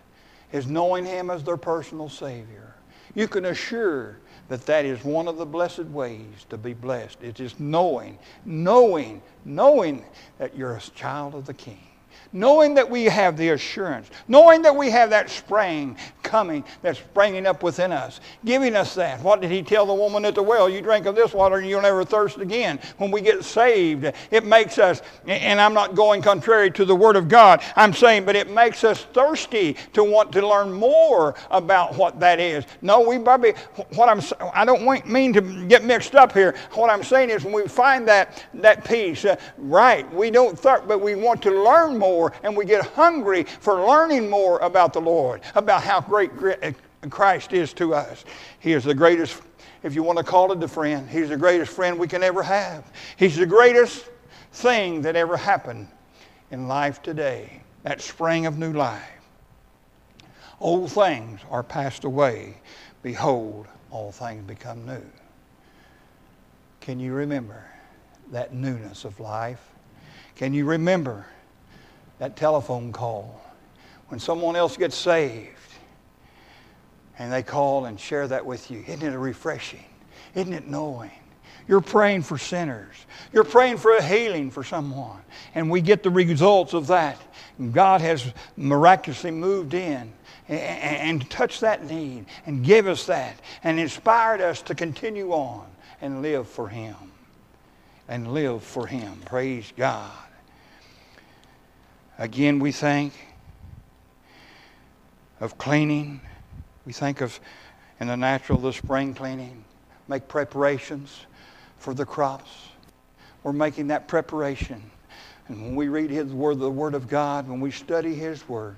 is 0.52 0.66
knowing 0.66 1.04
Him 1.04 1.30
as 1.30 1.42
their 1.44 1.56
personal 1.56 2.08
Savior. 2.08 2.74
You 3.16 3.26
can 3.26 3.46
assure 3.46 4.18
that 4.48 4.66
that 4.66 4.84
is 4.84 5.02
one 5.02 5.26
of 5.26 5.38
the 5.38 5.46
blessed 5.46 5.86
ways 5.86 6.44
to 6.50 6.58
be 6.58 6.74
blessed. 6.74 7.18
It's 7.22 7.38
just 7.38 7.58
knowing, 7.58 8.18
knowing, 8.44 9.22
knowing 9.46 10.04
that 10.38 10.54
you're 10.54 10.76
a 10.76 10.80
child 10.80 11.34
of 11.34 11.46
the 11.46 11.54
King 11.54 11.80
knowing 12.32 12.74
that 12.74 12.88
we 12.88 13.04
have 13.04 13.36
the 13.36 13.50
assurance, 13.50 14.10
knowing 14.28 14.62
that 14.62 14.74
we 14.74 14.90
have 14.90 15.10
that 15.10 15.30
spring 15.30 15.96
coming 16.22 16.64
that's 16.82 16.98
springing 16.98 17.46
up 17.46 17.62
within 17.62 17.92
us, 17.92 18.20
giving 18.44 18.74
us 18.74 18.94
that. 18.94 19.20
What 19.22 19.40
did 19.40 19.50
he 19.50 19.62
tell 19.62 19.86
the 19.86 19.94
woman 19.94 20.24
at 20.24 20.34
the 20.34 20.42
well? 20.42 20.68
You 20.68 20.80
drink 20.80 21.06
of 21.06 21.14
this 21.14 21.32
water 21.32 21.56
and 21.56 21.68
you'll 21.68 21.82
never 21.82 22.04
thirst 22.04 22.38
again. 22.38 22.80
When 22.98 23.10
we 23.10 23.20
get 23.20 23.44
saved, 23.44 24.12
it 24.30 24.44
makes 24.44 24.78
us, 24.78 25.02
and 25.26 25.60
I'm 25.60 25.74
not 25.74 25.94
going 25.94 26.22
contrary 26.22 26.70
to 26.72 26.84
the 26.84 26.96
Word 26.96 27.16
of 27.16 27.28
God, 27.28 27.62
I'm 27.76 27.92
saying, 27.92 28.24
but 28.24 28.36
it 28.36 28.50
makes 28.50 28.84
us 28.84 29.02
thirsty 29.12 29.76
to 29.92 30.02
want 30.02 30.32
to 30.32 30.46
learn 30.46 30.72
more 30.72 31.34
about 31.50 31.96
what 31.96 32.18
that 32.20 32.40
is. 32.40 32.64
No, 32.82 33.00
we 33.00 33.18
probably, 33.18 33.52
what 33.94 34.08
I'm, 34.08 34.20
I 34.52 34.64
don't 34.64 35.06
mean 35.06 35.32
to 35.32 35.40
get 35.66 35.84
mixed 35.84 36.14
up 36.14 36.32
here. 36.32 36.54
What 36.72 36.90
I'm 36.90 37.02
saying 37.02 37.30
is 37.30 37.44
when 37.44 37.54
we 37.54 37.68
find 37.68 38.06
that, 38.08 38.44
that 38.54 38.84
peace, 38.84 39.24
uh, 39.24 39.36
right, 39.56 40.12
we 40.12 40.30
don't 40.30 40.58
thirst, 40.58 40.88
but 40.88 41.00
we 41.00 41.14
want 41.14 41.40
to 41.42 41.50
learn 41.50 41.96
more 41.96 42.25
more 42.26 42.40
and 42.42 42.56
we 42.56 42.64
get 42.64 42.84
hungry 42.84 43.44
for 43.44 43.86
learning 43.86 44.28
more 44.28 44.58
about 44.58 44.92
the 44.92 45.00
Lord, 45.00 45.42
about 45.54 45.82
how 45.82 46.00
great 46.00 46.30
eh, 46.62 46.72
Christ 47.10 47.52
is 47.52 47.72
to 47.74 47.94
us. 47.94 48.24
He 48.58 48.72
is 48.72 48.84
the 48.84 48.94
greatest, 48.94 49.40
if 49.82 49.94
you 49.94 50.02
want 50.02 50.18
to 50.18 50.24
call 50.24 50.52
it 50.52 50.62
a 50.62 50.68
friend, 50.68 51.08
He's 51.08 51.28
the 51.28 51.36
greatest 51.36 51.72
friend 51.72 51.98
we 51.98 52.08
can 52.08 52.22
ever 52.22 52.42
have. 52.42 52.90
He's 53.16 53.36
the 53.36 53.46
greatest 53.46 54.06
thing 54.52 55.02
that 55.02 55.16
ever 55.16 55.36
happened 55.36 55.88
in 56.50 56.68
life 56.68 57.02
today, 57.02 57.62
that 57.82 58.00
spring 58.00 58.46
of 58.46 58.58
new 58.58 58.72
life. 58.72 59.02
Old 60.58 60.90
things 60.90 61.40
are 61.50 61.62
passed 61.62 62.04
away. 62.04 62.56
Behold, 63.02 63.66
all 63.90 64.10
things 64.10 64.42
become 64.46 64.86
new. 64.86 65.04
Can 66.80 66.98
you 66.98 67.12
remember 67.12 67.64
that 68.32 68.54
newness 68.54 69.04
of 69.04 69.20
life? 69.20 69.60
Can 70.34 70.54
you 70.54 70.64
remember 70.64 71.26
that 72.18 72.36
telephone 72.36 72.92
call. 72.92 73.42
When 74.08 74.20
someone 74.20 74.56
else 74.56 74.76
gets 74.76 74.96
saved 74.96 75.50
and 77.18 77.32
they 77.32 77.42
call 77.42 77.86
and 77.86 77.98
share 77.98 78.28
that 78.28 78.44
with 78.44 78.70
you, 78.70 78.84
isn't 78.86 79.02
it 79.02 79.16
refreshing? 79.16 79.84
Isn't 80.34 80.52
it 80.52 80.66
knowing? 80.66 81.10
You're 81.68 81.80
praying 81.80 82.22
for 82.22 82.38
sinners. 82.38 82.94
You're 83.32 83.44
praying 83.44 83.78
for 83.78 83.96
a 83.96 84.02
healing 84.02 84.50
for 84.50 84.62
someone. 84.62 85.20
And 85.54 85.70
we 85.70 85.80
get 85.80 86.02
the 86.02 86.10
results 86.10 86.74
of 86.74 86.86
that. 86.88 87.20
God 87.72 88.00
has 88.02 88.32
miraculously 88.56 89.32
moved 89.32 89.74
in 89.74 90.12
and 90.48 91.28
touched 91.28 91.62
that 91.62 91.84
need 91.90 92.26
and 92.44 92.64
give 92.64 92.86
us 92.86 93.06
that 93.06 93.40
and 93.64 93.80
inspired 93.80 94.40
us 94.40 94.62
to 94.62 94.74
continue 94.74 95.32
on 95.32 95.66
and 96.00 96.22
live 96.22 96.48
for 96.48 96.68
Him. 96.68 96.94
And 98.08 98.32
live 98.32 98.62
for 98.62 98.86
Him. 98.86 99.20
Praise 99.24 99.72
God. 99.76 100.12
Again, 102.18 102.58
we 102.58 102.72
think 102.72 103.12
of 105.40 105.58
cleaning. 105.58 106.20
We 106.86 106.92
think 106.92 107.20
of, 107.20 107.38
in 108.00 108.06
the 108.06 108.16
natural, 108.16 108.58
the 108.58 108.72
spring 108.72 109.14
cleaning. 109.14 109.64
Make 110.08 110.28
preparations 110.28 111.26
for 111.78 111.92
the 111.92 112.06
crops. 112.06 112.50
We're 113.42 113.52
making 113.52 113.88
that 113.88 114.08
preparation. 114.08 114.82
And 115.48 115.62
when 115.62 115.76
we 115.76 115.88
read 115.88 116.10
His 116.10 116.32
Word, 116.32 116.58
the 116.58 116.70
Word 116.70 116.94
of 116.94 117.08
God, 117.08 117.48
when 117.48 117.60
we 117.60 117.70
study 117.70 118.14
His 118.14 118.48
Word, 118.48 118.76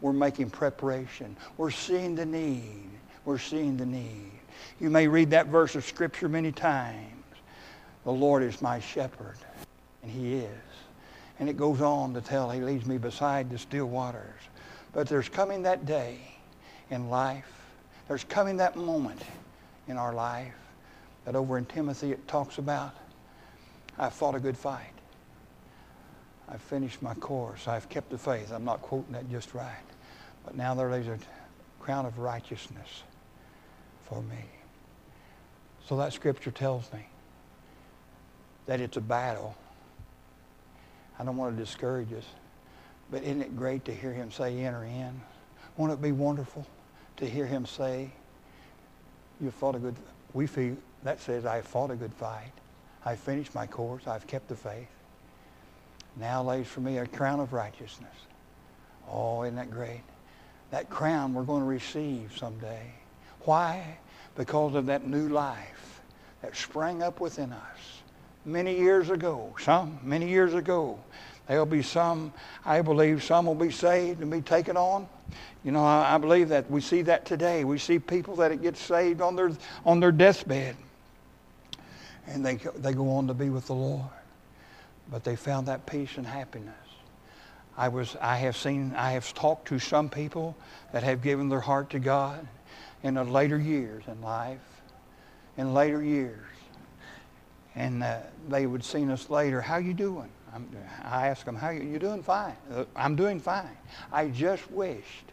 we're 0.00 0.12
making 0.12 0.50
preparation. 0.50 1.36
We're 1.56 1.70
seeing 1.70 2.14
the 2.14 2.24
need. 2.24 2.88
We're 3.24 3.38
seeing 3.38 3.76
the 3.76 3.86
need. 3.86 4.30
You 4.80 4.90
may 4.90 5.08
read 5.08 5.30
that 5.30 5.48
verse 5.48 5.74
of 5.74 5.84
Scripture 5.84 6.28
many 6.28 6.52
times. 6.52 7.12
The 8.04 8.12
Lord 8.12 8.42
is 8.42 8.62
my 8.62 8.78
shepherd, 8.78 9.36
and 10.02 10.10
He 10.10 10.36
is. 10.36 10.50
And 11.38 11.48
it 11.48 11.56
goes 11.56 11.80
on 11.80 12.14
to 12.14 12.20
tell, 12.20 12.50
He 12.50 12.60
leads 12.60 12.86
me 12.86 12.98
beside 12.98 13.50
the 13.50 13.58
still 13.58 13.86
waters. 13.86 14.40
But 14.92 15.08
there's 15.08 15.28
coming 15.28 15.62
that 15.62 15.84
day 15.84 16.18
in 16.90 17.10
life, 17.10 17.50
there's 18.08 18.24
coming 18.24 18.56
that 18.58 18.76
moment 18.76 19.20
in 19.88 19.96
our 19.96 20.14
life 20.14 20.54
that 21.24 21.34
over 21.34 21.58
in 21.58 21.66
Timothy 21.66 22.12
it 22.12 22.26
talks 22.28 22.58
about, 22.58 22.94
I've 23.98 24.14
fought 24.14 24.34
a 24.34 24.40
good 24.40 24.56
fight. 24.56 24.92
I've 26.48 26.62
finished 26.62 27.02
my 27.02 27.14
course. 27.14 27.66
I've 27.66 27.88
kept 27.88 28.10
the 28.10 28.18
faith. 28.18 28.52
I'm 28.52 28.64
not 28.64 28.80
quoting 28.80 29.12
that 29.12 29.28
just 29.30 29.52
right. 29.52 29.74
But 30.44 30.56
now 30.56 30.74
there 30.74 30.90
is 30.92 31.08
a 31.08 31.18
crown 31.80 32.06
of 32.06 32.18
righteousness 32.18 33.02
for 34.04 34.22
me. 34.22 34.44
So 35.88 35.96
that 35.96 36.12
scripture 36.12 36.52
tells 36.52 36.92
me 36.92 37.06
that 38.66 38.80
it's 38.80 38.96
a 38.96 39.00
battle 39.00 39.56
I 41.18 41.24
don't 41.24 41.36
want 41.36 41.56
to 41.56 41.62
discourage 41.62 42.12
us, 42.12 42.24
but 43.10 43.22
isn't 43.22 43.42
it 43.42 43.56
great 43.56 43.84
to 43.86 43.94
hear 43.94 44.12
him 44.12 44.30
say, 44.30 44.60
enter 44.60 44.84
in? 44.84 45.20
Won't 45.76 45.92
it 45.92 46.02
be 46.02 46.12
wonderful 46.12 46.66
to 47.16 47.28
hear 47.28 47.46
him 47.46 47.66
say, 47.66 48.10
you 49.40 49.50
fought 49.50 49.74
a 49.74 49.78
good, 49.78 49.96
we 50.32 50.46
feel, 50.46 50.76
that 51.02 51.20
says, 51.20 51.46
I 51.46 51.60
fought 51.60 51.90
a 51.90 51.96
good 51.96 52.12
fight. 52.14 52.52
I 53.04 53.14
finished 53.14 53.54
my 53.54 53.66
course. 53.66 54.06
I've 54.06 54.26
kept 54.26 54.48
the 54.48 54.56
faith. 54.56 54.88
Now 56.16 56.42
lays 56.42 56.66
for 56.66 56.80
me 56.80 56.98
a 56.98 57.06
crown 57.06 57.40
of 57.40 57.52
righteousness. 57.52 58.14
Oh, 59.10 59.42
isn't 59.42 59.56
that 59.56 59.70
great? 59.70 60.02
That 60.70 60.90
crown 60.90 61.34
we're 61.34 61.44
going 61.44 61.60
to 61.60 61.68
receive 61.68 62.36
someday. 62.36 62.90
Why? 63.42 63.98
Because 64.34 64.74
of 64.74 64.86
that 64.86 65.06
new 65.06 65.28
life 65.28 66.00
that 66.42 66.56
sprang 66.56 67.02
up 67.02 67.20
within 67.20 67.52
us 67.52 68.02
many 68.46 68.78
years 68.78 69.10
ago, 69.10 69.54
some 69.60 69.98
many 70.02 70.28
years 70.28 70.54
ago. 70.54 70.98
There'll 71.48 71.66
be 71.66 71.82
some, 71.82 72.32
I 72.64 72.80
believe, 72.80 73.22
some 73.22 73.46
will 73.46 73.54
be 73.54 73.70
saved 73.70 74.20
and 74.20 74.30
be 74.30 74.40
taken 74.40 74.76
on. 74.76 75.06
You 75.64 75.72
know, 75.72 75.84
I, 75.84 76.14
I 76.14 76.18
believe 76.18 76.48
that 76.48 76.70
we 76.70 76.80
see 76.80 77.02
that 77.02 77.26
today. 77.26 77.64
We 77.64 77.78
see 77.78 77.98
people 77.98 78.36
that 78.36 78.62
get 78.62 78.76
saved 78.76 79.20
on 79.20 79.36
their 79.36 79.50
on 79.84 80.00
their 80.00 80.12
deathbed, 80.12 80.76
and 82.26 82.46
they 82.46 82.56
they 82.76 82.92
go 82.92 83.10
on 83.10 83.26
to 83.26 83.34
be 83.34 83.50
with 83.50 83.66
the 83.66 83.74
Lord, 83.74 84.08
but 85.10 85.24
they 85.24 85.36
found 85.36 85.66
that 85.68 85.86
peace 85.86 86.16
and 86.16 86.26
happiness. 86.26 86.74
I 87.76 87.88
was 87.88 88.16
I 88.20 88.36
have 88.36 88.56
seen 88.56 88.94
I 88.96 89.12
have 89.12 89.32
talked 89.34 89.68
to 89.68 89.78
some 89.78 90.08
people 90.08 90.56
that 90.92 91.02
have 91.02 91.22
given 91.22 91.48
their 91.48 91.60
heart 91.60 91.90
to 91.90 91.98
God 91.98 92.46
in 93.02 93.14
the 93.14 93.24
later 93.24 93.58
years 93.58 94.04
in 94.08 94.20
life, 94.22 94.60
in 95.56 95.74
later 95.74 96.02
years, 96.02 96.46
and 97.76 98.02
uh, 98.02 98.18
they 98.48 98.66
would 98.66 98.82
see 98.82 99.08
us 99.10 99.30
later. 99.30 99.60
How 99.60 99.76
you 99.76 99.94
doing? 99.94 100.30
I'm, 100.52 100.66
I 101.04 101.28
ask 101.28 101.44
them, 101.44 101.54
how 101.54 101.70
you, 101.70 101.82
you 101.82 101.98
doing 101.98 102.22
fine? 102.22 102.56
Uh, 102.72 102.84
I'm 102.96 103.14
doing 103.14 103.38
fine. 103.38 103.76
I 104.10 104.28
just 104.28 104.68
wished, 104.70 105.24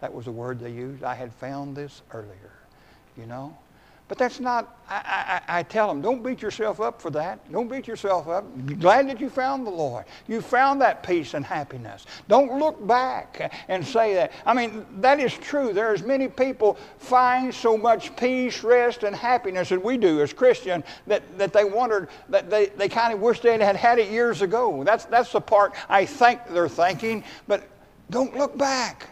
that 0.00 0.12
was 0.12 0.26
the 0.26 0.30
word 0.30 0.60
they 0.60 0.70
used, 0.70 1.02
I 1.02 1.14
had 1.14 1.32
found 1.32 1.74
this 1.74 2.02
earlier, 2.12 2.52
you 3.16 3.26
know? 3.26 3.56
But 4.08 4.16
that's 4.16 4.40
not, 4.40 4.78
I, 4.88 5.42
I, 5.46 5.58
I, 5.58 5.62
tell 5.62 5.86
them, 5.86 6.00
don't 6.00 6.22
beat 6.22 6.40
yourself 6.40 6.80
up 6.80 7.00
for 7.00 7.10
that. 7.10 7.52
Don't 7.52 7.68
beat 7.68 7.86
yourself 7.86 8.26
up. 8.26 8.46
glad 8.80 9.06
that 9.10 9.20
you 9.20 9.28
found 9.28 9.66
the 9.66 9.70
Lord. 9.70 10.06
You 10.26 10.40
found 10.40 10.80
that 10.80 11.02
peace 11.02 11.34
and 11.34 11.44
happiness. 11.44 12.06
Don't 12.26 12.58
look 12.58 12.84
back 12.86 13.52
and 13.68 13.86
say 13.86 14.14
that. 14.14 14.32
I 14.46 14.54
mean, 14.54 14.86
that 15.00 15.20
is 15.20 15.34
true. 15.34 15.74
There's 15.74 16.02
many 16.02 16.26
people 16.26 16.78
find 16.96 17.54
so 17.54 17.76
much 17.76 18.16
peace, 18.16 18.64
rest, 18.64 19.02
and 19.02 19.14
happiness 19.14 19.70
as 19.72 19.78
we 19.78 19.98
do 19.98 20.22
as 20.22 20.32
Christians 20.32 20.84
that, 21.06 21.22
that 21.36 21.52
they 21.52 21.64
wondered, 21.64 22.08
that 22.30 22.48
they, 22.48 22.66
they 22.66 22.88
kind 22.88 23.12
of 23.12 23.20
wish 23.20 23.40
they 23.40 23.58
had 23.58 23.76
had 23.76 23.98
it 23.98 24.10
years 24.10 24.40
ago. 24.40 24.82
That's, 24.84 25.04
that's 25.04 25.32
the 25.32 25.40
part 25.42 25.74
I 25.86 26.06
think 26.06 26.40
they're 26.48 26.66
thinking. 26.66 27.24
But 27.46 27.68
don't 28.08 28.34
look 28.34 28.56
back. 28.56 29.08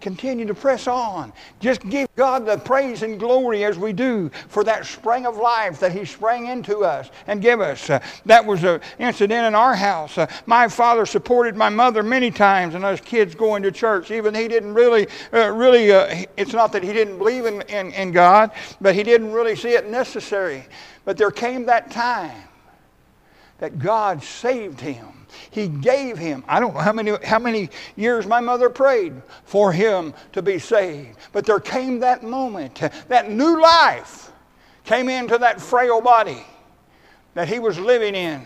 Continue 0.00 0.46
to 0.46 0.54
press 0.54 0.86
on. 0.86 1.32
Just 1.60 1.88
give 1.88 2.08
God 2.16 2.44
the 2.44 2.58
praise 2.58 3.02
and 3.02 3.18
glory 3.18 3.64
as 3.64 3.78
we 3.78 3.92
do 3.92 4.30
for 4.48 4.62
that 4.64 4.84
spring 4.86 5.26
of 5.26 5.36
life 5.36 5.80
that 5.80 5.92
He 5.92 6.04
sprang 6.04 6.46
into 6.46 6.80
us 6.80 7.10
and 7.26 7.40
give 7.40 7.60
us. 7.60 7.88
Uh, 7.88 8.00
that 8.26 8.44
was 8.44 8.64
an 8.64 8.80
incident 8.98 9.46
in 9.46 9.54
our 9.54 9.74
house. 9.74 10.18
Uh, 10.18 10.26
my 10.46 10.68
father 10.68 11.06
supported 11.06 11.56
my 11.56 11.68
mother 11.68 12.02
many 12.02 12.30
times 12.30 12.74
and 12.74 12.84
us 12.84 13.00
kids 13.00 13.34
going 13.34 13.62
to 13.62 13.72
church. 13.72 14.10
Even 14.10 14.34
he 14.34 14.48
didn't 14.48 14.74
really, 14.74 15.06
uh, 15.32 15.50
really, 15.50 15.92
uh, 15.92 16.24
it's 16.36 16.52
not 16.52 16.72
that 16.72 16.82
he 16.82 16.92
didn't 16.92 17.18
believe 17.18 17.46
in, 17.46 17.62
in, 17.62 17.92
in 17.92 18.12
God, 18.12 18.50
but 18.80 18.94
he 18.94 19.02
didn't 19.02 19.32
really 19.32 19.56
see 19.56 19.70
it 19.70 19.88
necessary. 19.88 20.66
But 21.04 21.16
there 21.16 21.30
came 21.30 21.66
that 21.66 21.90
time 21.90 22.48
that 23.58 23.78
God 23.78 24.22
saved 24.22 24.80
him 24.80 25.23
he 25.50 25.68
gave 25.68 26.18
him. 26.18 26.44
I 26.46 26.60
don't 26.60 26.74
know 26.74 26.80
how 26.80 26.92
many, 26.92 27.12
how 27.24 27.38
many 27.38 27.70
years 27.96 28.26
my 28.26 28.40
mother 28.40 28.68
prayed 28.68 29.14
for 29.44 29.72
him 29.72 30.14
to 30.32 30.42
be 30.42 30.58
saved. 30.58 31.18
But 31.32 31.46
there 31.46 31.60
came 31.60 32.00
that 32.00 32.22
moment, 32.22 32.80
that 33.08 33.30
new 33.30 33.60
life 33.60 34.32
came 34.84 35.08
into 35.08 35.38
that 35.38 35.60
frail 35.60 36.00
body 36.00 36.44
that 37.34 37.48
he 37.48 37.58
was 37.58 37.78
living 37.78 38.14
in, 38.14 38.42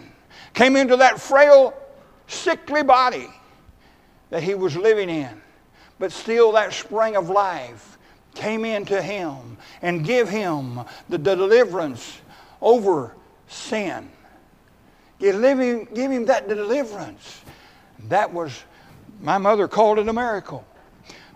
came 0.54 0.76
into 0.76 0.96
that 0.96 1.20
frail, 1.20 1.74
sickly 2.26 2.82
body 2.82 3.28
that 4.30 4.42
he 4.42 4.54
was 4.54 4.76
living 4.76 5.08
in. 5.08 5.40
But 5.98 6.12
still, 6.12 6.52
that 6.52 6.72
spring 6.72 7.16
of 7.16 7.28
life 7.28 7.98
came 8.34 8.64
into 8.64 9.02
him 9.02 9.56
and 9.82 10.04
give 10.04 10.28
him 10.28 10.80
the 11.08 11.18
deliverance 11.18 12.20
over 12.60 13.14
sin 13.48 14.08
Give 15.18 15.42
him, 15.42 15.88
give 15.94 16.10
him 16.10 16.24
that 16.26 16.48
deliverance. 16.48 17.42
That 18.08 18.32
was, 18.32 18.62
my 19.20 19.38
mother 19.38 19.66
called 19.66 19.98
it 19.98 20.08
a 20.08 20.12
miracle. 20.12 20.64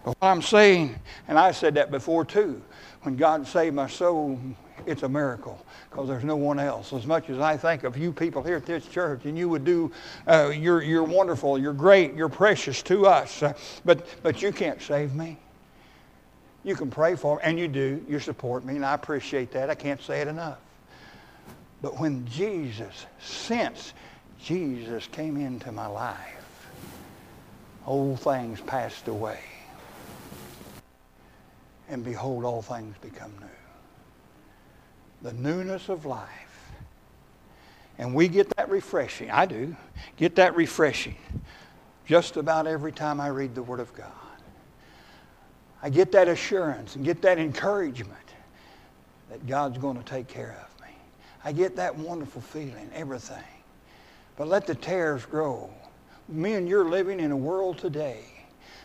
But 0.04 0.16
what 0.20 0.28
I'm 0.28 0.42
saying, 0.42 0.96
and 1.28 1.38
I 1.38 1.52
said 1.52 1.74
that 1.74 1.90
before 1.90 2.24
too, 2.24 2.62
when 3.02 3.16
God 3.16 3.46
saved 3.46 3.74
my 3.74 3.88
soul, 3.88 4.38
it's 4.86 5.02
a 5.02 5.08
miracle 5.08 5.64
because 5.90 6.08
there's 6.08 6.24
no 6.24 6.36
one 6.36 6.58
else. 6.58 6.92
As 6.92 7.06
much 7.06 7.28
as 7.28 7.38
I 7.38 7.56
think 7.56 7.84
of 7.84 7.96
you 7.96 8.12
people 8.12 8.42
here 8.42 8.56
at 8.56 8.66
this 8.66 8.86
church, 8.86 9.24
and 9.24 9.36
you 9.36 9.48
would 9.48 9.64
do, 9.64 9.92
uh, 10.26 10.52
you're, 10.54 10.82
you're 10.82 11.02
wonderful, 11.02 11.58
you're 11.58 11.72
great, 11.72 12.14
you're 12.14 12.28
precious 12.28 12.82
to 12.84 13.06
us, 13.06 13.42
uh, 13.42 13.52
but, 13.84 14.06
but 14.22 14.42
you 14.42 14.52
can't 14.52 14.80
save 14.80 15.14
me. 15.14 15.38
You 16.64 16.76
can 16.76 16.90
pray 16.90 17.16
for 17.16 17.36
me, 17.36 17.42
and 17.44 17.58
you 17.58 17.68
do. 17.68 18.04
You 18.08 18.20
support 18.20 18.64
me, 18.64 18.76
and 18.76 18.86
I 18.86 18.94
appreciate 18.94 19.50
that. 19.52 19.68
I 19.68 19.74
can't 19.74 20.00
say 20.00 20.20
it 20.20 20.28
enough. 20.28 20.58
But 21.82 21.98
when 21.98 22.26
Jesus, 22.28 23.06
since 23.20 23.92
Jesus 24.40 25.08
came 25.08 25.36
into 25.36 25.72
my 25.72 25.88
life, 25.88 26.68
old 27.84 28.20
things 28.20 28.60
passed 28.60 29.08
away. 29.08 29.40
And 31.88 32.04
behold, 32.04 32.44
all 32.44 32.62
things 32.62 32.96
become 33.02 33.32
new. 33.40 35.28
The 35.28 35.34
newness 35.34 35.88
of 35.88 36.06
life. 36.06 36.28
And 37.98 38.14
we 38.14 38.28
get 38.28 38.48
that 38.56 38.70
refreshing. 38.70 39.30
I 39.30 39.46
do. 39.46 39.76
Get 40.16 40.36
that 40.36 40.56
refreshing 40.56 41.16
just 42.06 42.36
about 42.36 42.66
every 42.66 42.92
time 42.92 43.20
I 43.20 43.28
read 43.28 43.54
the 43.54 43.62
Word 43.62 43.80
of 43.80 43.92
God. 43.94 44.08
I 45.82 45.90
get 45.90 46.12
that 46.12 46.28
assurance 46.28 46.96
and 46.96 47.04
get 47.04 47.22
that 47.22 47.38
encouragement 47.38 48.18
that 49.30 49.46
God's 49.46 49.78
going 49.78 49.96
to 49.96 50.04
take 50.04 50.28
care 50.28 50.56
of. 50.60 50.71
I 51.44 51.52
get 51.52 51.76
that 51.76 51.96
wonderful 51.96 52.40
feeling, 52.40 52.90
everything. 52.94 53.42
But 54.36 54.48
let 54.48 54.66
the 54.66 54.74
tares 54.74 55.24
grow. 55.26 55.70
Me 56.28 56.54
and 56.54 56.68
you're 56.68 56.88
living 56.88 57.20
in 57.20 57.32
a 57.32 57.36
world 57.36 57.78
today 57.78 58.24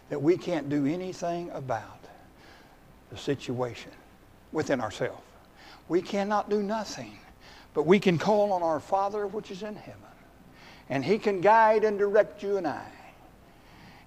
that 0.10 0.22
we 0.22 0.38
can't 0.38 0.70
do 0.70 0.86
anything 0.86 1.50
about 1.52 2.00
the 3.10 3.18
situation 3.18 3.92
within 4.52 4.82
ourselves. 4.82 5.22
We 5.88 6.02
cannot 6.02 6.50
do 6.50 6.62
nothing, 6.62 7.18
but 7.74 7.84
we 7.84 8.00
can 8.00 8.18
call 8.18 8.52
on 8.52 8.64
our 8.64 8.80
Father 8.80 9.28
which 9.28 9.52
is 9.52 9.64
in 9.64 9.76
heaven. 9.76 10.02
And 10.90 11.06
He 11.06 11.20
can 11.20 11.42
guide 11.42 11.84
and 11.84 11.98
direct 11.98 12.42
you 12.42 12.58
and 12.58 12.68
I. 12.68 12.88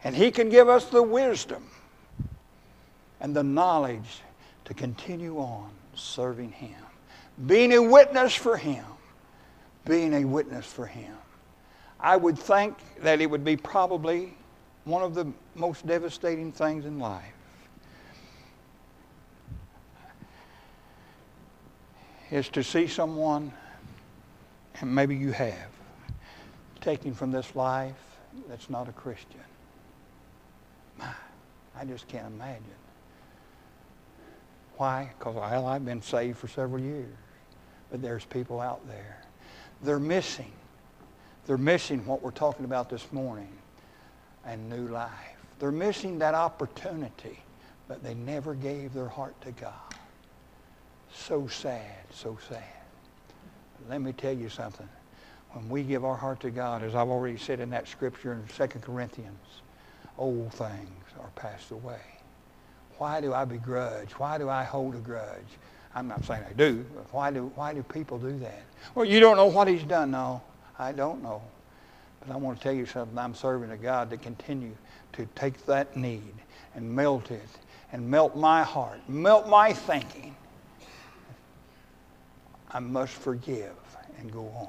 And 0.02 0.14
He 0.14 0.30
can 0.30 0.48
give 0.48 0.68
us 0.68 0.86
the 0.86 1.02
wisdom 1.02 1.64
and 3.20 3.34
the 3.34 3.42
knowledge 3.42 4.22
to 4.64 4.74
continue 4.74 5.38
on 5.38 5.70
serving 5.94 6.52
Him 6.52 6.74
being 7.46 7.72
a 7.72 7.82
witness 7.82 8.34
for 8.34 8.56
Him. 8.56 8.84
Being 9.86 10.14
a 10.14 10.24
witness 10.24 10.66
for 10.66 10.86
Him. 10.86 11.14
I 11.98 12.16
would 12.16 12.38
think 12.38 12.76
that 13.02 13.20
it 13.20 13.26
would 13.26 13.44
be 13.44 13.56
probably 13.56 14.34
one 14.84 15.02
of 15.02 15.14
the 15.14 15.30
most 15.54 15.86
devastating 15.86 16.52
things 16.52 16.84
in 16.84 16.98
life. 16.98 17.24
Is 22.30 22.48
to 22.50 22.62
see 22.62 22.86
someone, 22.86 23.52
and 24.80 24.94
maybe 24.94 25.16
you 25.16 25.32
have, 25.32 25.68
taken 26.80 27.12
from 27.12 27.30
this 27.30 27.54
life 27.54 27.94
that's 28.48 28.70
not 28.70 28.88
a 28.88 28.92
Christian. 28.92 29.40
My, 30.96 31.12
I 31.76 31.84
just 31.84 32.06
can't 32.08 32.26
imagine. 32.26 32.64
Why? 34.76 35.10
Because 35.18 35.34
well, 35.34 35.66
I've 35.66 35.84
been 35.84 36.00
saved 36.00 36.38
for 36.38 36.48
several 36.48 36.80
years. 36.80 37.14
But 37.90 38.02
there's 38.02 38.24
people 38.24 38.60
out 38.60 38.86
there. 38.88 39.20
They're 39.82 39.98
missing. 39.98 40.52
They're 41.46 41.58
missing 41.58 42.04
what 42.06 42.22
we're 42.22 42.30
talking 42.30 42.64
about 42.64 42.88
this 42.88 43.12
morning 43.12 43.52
and 44.44 44.68
new 44.68 44.88
life. 44.88 45.10
They're 45.58 45.72
missing 45.72 46.18
that 46.20 46.34
opportunity, 46.34 47.42
but 47.88 48.02
they 48.02 48.14
never 48.14 48.54
gave 48.54 48.94
their 48.94 49.08
heart 49.08 49.38
to 49.42 49.52
God. 49.52 49.72
So 51.12 51.48
sad, 51.48 52.04
so 52.10 52.38
sad. 52.48 52.62
But 53.78 53.90
let 53.90 54.00
me 54.00 54.12
tell 54.12 54.32
you 54.32 54.48
something. 54.48 54.88
When 55.52 55.68
we 55.68 55.82
give 55.82 56.04
our 56.04 56.16
heart 56.16 56.40
to 56.40 56.50
God, 56.50 56.82
as 56.82 56.94
I've 56.94 57.08
already 57.08 57.36
said 57.36 57.58
in 57.58 57.70
that 57.70 57.88
scripture 57.88 58.32
in 58.32 58.46
2 58.46 58.78
Corinthians, 58.78 59.62
old 60.16 60.52
things 60.52 61.04
are 61.20 61.30
passed 61.34 61.72
away. 61.72 62.00
Why 62.98 63.20
do 63.20 63.34
I 63.34 63.44
begrudge? 63.44 64.12
Why 64.12 64.38
do 64.38 64.48
I 64.48 64.62
hold 64.62 64.94
a 64.94 64.98
grudge? 64.98 65.58
I'm 65.94 66.06
not 66.06 66.24
saying 66.24 66.44
I 66.48 66.52
do. 66.52 66.84
Why 67.10 67.30
do, 67.30 67.50
why 67.54 67.74
do 67.74 67.82
people 67.82 68.18
do 68.18 68.38
that? 68.38 68.62
Well, 68.94 69.04
you 69.04 69.20
don't 69.20 69.36
know 69.36 69.46
what 69.46 69.66
he's 69.68 69.82
done. 69.82 70.12
No, 70.12 70.40
I 70.78 70.92
don't 70.92 71.22
know. 71.22 71.42
But 72.20 72.32
I 72.32 72.36
want 72.36 72.58
to 72.58 72.62
tell 72.62 72.72
you 72.72 72.86
something. 72.86 73.18
I'm 73.18 73.34
serving 73.34 73.70
a 73.70 73.76
God 73.76 74.10
to 74.10 74.16
continue 74.16 74.76
to 75.14 75.26
take 75.34 75.66
that 75.66 75.96
need 75.96 76.34
and 76.74 76.94
melt 76.94 77.30
it 77.30 77.48
and 77.92 78.08
melt 78.08 78.36
my 78.36 78.62
heart, 78.62 79.00
melt 79.08 79.48
my 79.48 79.72
thinking. 79.72 80.36
I 82.70 82.78
must 82.78 83.12
forgive 83.14 83.74
and 84.18 84.32
go 84.32 84.46
on. 84.46 84.68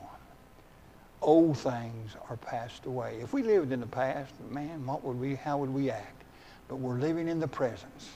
Old 1.22 1.58
things 1.58 2.16
are 2.30 2.38
passed 2.38 2.88
away. 2.88 3.20
If 3.22 3.32
we 3.32 3.44
lived 3.44 3.72
in 3.72 3.80
the 3.80 3.86
past, 3.86 4.34
man, 4.50 4.84
what 4.88 5.04
would 5.04 5.20
we, 5.20 5.36
how 5.36 5.60
would 5.60 5.70
we 5.70 5.92
act? 5.92 6.24
But 6.68 6.78
we're 6.78 6.98
living 6.98 7.28
in 7.28 7.40
the 7.40 7.48
presence. 7.48 8.10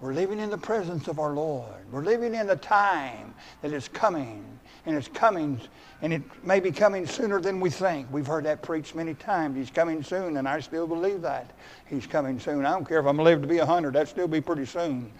We're 0.00 0.12
living 0.12 0.40
in 0.40 0.50
the 0.50 0.58
presence 0.58 1.08
of 1.08 1.18
our 1.18 1.32
Lord. 1.32 1.72
We're 1.90 2.04
living 2.04 2.34
in 2.34 2.46
the 2.46 2.56
time 2.56 3.34
that 3.62 3.72
is 3.72 3.88
coming, 3.88 4.44
and 4.84 4.94
it's 4.94 5.08
coming, 5.08 5.58
and 6.02 6.12
it 6.12 6.22
may 6.44 6.60
be 6.60 6.70
coming 6.70 7.06
sooner 7.06 7.40
than 7.40 7.60
we 7.60 7.70
think. 7.70 8.06
We've 8.12 8.26
heard 8.26 8.44
that 8.44 8.60
preached 8.60 8.94
many 8.94 9.14
times. 9.14 9.56
He's 9.56 9.70
coming 9.70 10.02
soon, 10.02 10.36
and 10.36 10.46
I 10.46 10.60
still 10.60 10.86
believe 10.86 11.22
that. 11.22 11.52
He's 11.86 12.06
coming 12.06 12.38
soon. 12.38 12.66
I 12.66 12.72
don't 12.72 12.86
care 12.86 13.00
if 13.00 13.06
I'm 13.06 13.16
live 13.16 13.40
to 13.40 13.48
be 13.48 13.56
100, 13.56 13.94
that'll 13.94 14.06
still 14.06 14.28
be 14.28 14.42
pretty 14.42 14.66
soon. 14.66 15.10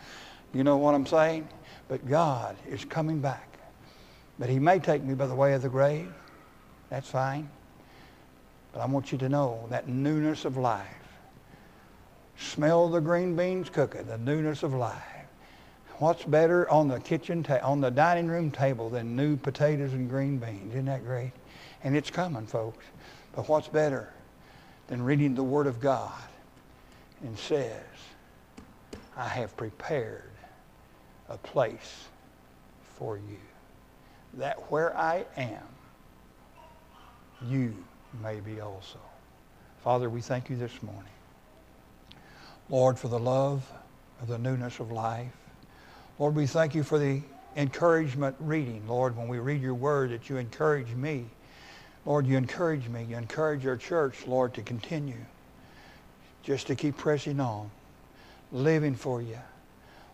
You 0.53 0.62
know 0.62 0.77
what 0.77 0.95
I'm 0.95 1.07
saying? 1.07 1.48
But 1.88 2.07
God 2.07 2.55
is 2.69 2.85
coming 2.85 3.21
back. 3.21 3.57
But 4.38 4.50
he 4.50 4.59
may 4.59 4.79
take 4.79 5.03
me 5.03 5.15
by 5.15 5.27
the 5.27 5.35
way 5.35 5.55
of 5.55 5.63
the 5.63 5.71
grave. 5.71 6.13
That's 6.90 7.09
fine. 7.09 7.48
But 8.75 8.81
I 8.81 8.87
want 8.87 9.11
you 9.11 9.17
to 9.19 9.29
know 9.31 9.67
that 9.71 9.88
newness 9.88 10.44
of 10.44 10.59
life 10.59 10.96
Smell 12.39 12.89
the 12.89 13.01
green 13.01 13.35
beans 13.35 13.71
cooking, 13.71 14.07
the 14.07 14.19
newness 14.19 14.63
of 14.63 14.75
life. 14.75 15.03
What's 15.99 16.25
better 16.25 16.69
on 16.69 16.89
the 16.89 17.01
kitchen 17.01 17.43
ta- 17.43 17.61
on 17.63 17.81
the 17.81 17.91
dining 17.91 18.29
room 18.29 18.51
table 18.51 18.91
than 18.91 19.17
new 19.17 19.37
potatoes 19.37 19.95
and 19.95 20.11
green 20.11 20.37
beans? 20.37 20.73
Isn't 20.73 20.85
that 20.87 21.05
great? 21.05 21.33
And 21.83 21.97
it's 21.97 22.11
coming, 22.11 22.47
folks. 22.47 22.85
But 23.35 23.49
what's 23.49 23.69
better 23.69 24.13
than 24.89 25.03
reading 25.03 25.35
the 25.35 25.43
Word 25.43 25.67
of 25.67 25.81
God 25.81 26.13
and 27.23 27.39
says, 27.39 27.83
I 29.17 29.29
have 29.29 29.57
prepared 29.57 30.31
a 31.31 31.39
place 31.39 32.05
for 32.99 33.17
you, 33.17 33.39
that 34.35 34.71
where 34.71 34.97
I 34.97 35.25
am, 35.37 35.63
you 37.47 37.75
may 38.23 38.41
be 38.41 38.61
also. 38.61 38.99
Father, 39.83 40.11
we 40.11 40.21
thank 40.21 40.51
you 40.51 40.57
this 40.57 40.83
morning. 40.83 41.15
Lord, 42.69 42.98
for 42.98 43.08
the 43.08 43.19
love 43.19 43.71
of 44.21 44.29
the 44.29 44.38
newness 44.38 44.81
of 44.81 44.90
life. 44.90 45.33
Lord, 46.19 46.35
we 46.35 46.46
thank 46.46 46.75
you 46.75 46.83
for 46.83 46.98
the 46.98 47.23
encouragement 47.56 48.37
reading. 48.40 48.83
Lord, 48.88 49.17
when 49.17 49.29
we 49.29 49.38
read 49.38 49.62
your 49.62 49.75
word, 49.75 50.10
that 50.10 50.29
you 50.29 50.37
encourage 50.37 50.92
me. 50.94 51.27
Lord, 52.04 52.27
you 52.27 52.37
encourage 52.37 52.88
me. 52.88 53.04
You 53.08 53.17
encourage 53.17 53.67
our 53.67 53.77
church, 53.77 54.27
Lord, 54.27 54.54
to 54.54 54.62
continue 54.62 55.25
just 56.42 56.67
to 56.69 56.75
keep 56.75 56.96
pressing 56.96 57.40
on, 57.40 57.71
living 58.52 58.94
for 58.94 59.21
you. 59.21 59.38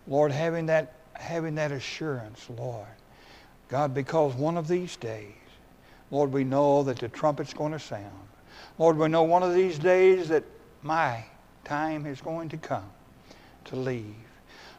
Lord, 0.07 0.33
having 0.33 0.67
that, 0.67 0.95
having 1.15 1.55
that 1.57 1.73
assurance, 1.73 2.49
Lord. 2.59 2.87
God, 3.69 3.95
because 3.95 4.35
one 4.35 4.57
of 4.57 4.69
these 4.69 4.97
days, 4.97 5.33
Lord, 6.11 6.33
we 6.33 6.45
know 6.45 6.83
that 6.83 6.99
the 6.99 7.09
trumpet's 7.09 7.55
going 7.55 7.73
to 7.73 7.79
sound. 7.79 8.13
Lord, 8.79 8.97
we 8.97 9.09
know 9.09 9.23
one 9.23 9.43
of 9.43 9.55
these 9.55 9.79
days 9.79 10.29
that 10.29 10.45
my 10.83 11.25
time 11.65 12.07
is 12.07 12.21
going 12.21 12.49
to 12.51 12.57
come 12.57 12.91
to 13.67 13.77
leave. 13.77 14.15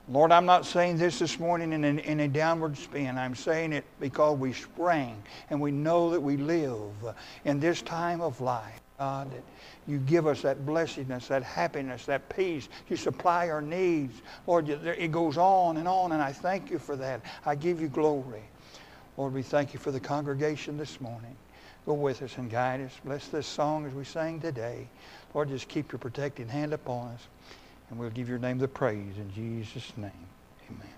Lord, 0.10 0.34
I'm 0.34 0.46
not 0.46 0.66
saying 0.66 0.98
this 0.98 1.20
this 1.20 1.40
morning 1.40 1.72
in, 1.72 1.86
an, 1.86 2.00
in 2.00 2.20
a 2.20 2.28
downward 2.28 2.78
spin. 2.78 3.18
I'm 3.18 3.36
saying 3.36 3.72
it 3.72 3.86
because 4.02 4.38
we 4.38 4.52
sprang 4.52 5.24
and 5.50 5.62
we 5.62 5.72
know 5.72 6.10
that 6.10 6.20
we 6.20 6.36
live 6.36 6.92
in 7.46 7.62
this 7.62 7.82
time 7.82 8.20
of 8.20 8.42
life. 8.42 8.82
God, 9.00 9.32
that 9.32 9.44
you 9.88 9.98
give 9.98 10.28
us 10.28 10.42
that 10.44 10.66
blessedness, 10.66 11.28
that 11.28 11.44
happiness, 11.44 12.06
that 12.06 12.30
peace. 12.30 12.70
You 12.90 12.96
supply 12.96 13.50
our 13.50 13.62
needs. 13.62 14.22
Lord, 14.46 14.70
it 14.70 15.12
goes 15.12 15.38
on 15.38 15.78
and 15.78 15.88
on, 15.88 16.12
and 16.12 16.22
I 16.22 16.32
thank 16.32 16.70
you 16.70 16.80
for 16.80 16.96
that. 16.98 17.22
I 17.46 17.56
give 17.56 17.82
you 17.82 17.88
glory. 17.88 18.44
Lord, 19.18 19.34
we 19.34 19.42
thank 19.42 19.74
you 19.74 19.80
for 19.80 19.92
the 19.92 20.00
congregation 20.00 20.78
this 20.78 21.02
morning. 21.02 21.36
Go 21.86 21.94
with 21.94 22.22
us 22.22 22.38
and 22.38 22.50
guide 22.50 22.82
us. 22.82 22.94
Bless 23.04 23.28
this 23.28 23.46
song 23.46 23.86
as 23.86 23.94
we 23.94 24.06
sang 24.06 24.40
today. 24.40 24.88
Lord, 25.34 25.50
just 25.50 25.68
keep 25.68 25.92
your 25.92 26.00
protecting 26.00 26.48
hand 26.48 26.74
upon 26.74 27.10
us. 27.10 27.28
And 27.90 28.00
we'll 28.00 28.10
give 28.10 28.30
your 28.30 28.40
name 28.40 28.58
the 28.58 28.68
praise 28.68 29.18
in 29.18 29.32
Jesus' 29.34 29.92
name. 29.98 30.12
Amen. 30.70 30.90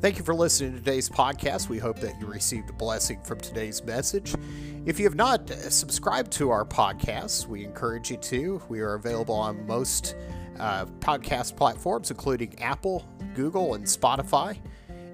Thank 0.00 0.18
you 0.18 0.24
for 0.24 0.34
listening 0.34 0.70
to 0.72 0.78
today's 0.78 1.08
podcast. 1.08 1.68
We 1.68 1.78
hope 1.78 1.98
that 1.98 2.20
you 2.20 2.26
received 2.26 2.70
a 2.70 2.72
blessing 2.74 3.20
from 3.24 3.40
today's 3.40 3.82
message. 3.82 4.36
If 4.84 5.00
you 5.00 5.04
have 5.06 5.16
not 5.16 5.50
uh, 5.50 5.68
subscribed 5.68 6.30
to 6.32 6.50
our 6.50 6.64
podcast, 6.64 7.48
we 7.48 7.64
encourage 7.64 8.12
you 8.12 8.16
to. 8.18 8.62
We 8.68 8.78
are 8.80 8.94
available 8.94 9.34
on 9.34 9.66
most 9.66 10.14
uh, 10.58 10.86
podcast 11.00 11.56
platforms, 11.56 12.10
including 12.10 12.60
Apple, 12.60 13.06
Google, 13.34 13.74
and 13.74 13.84
Spotify. 13.84 14.58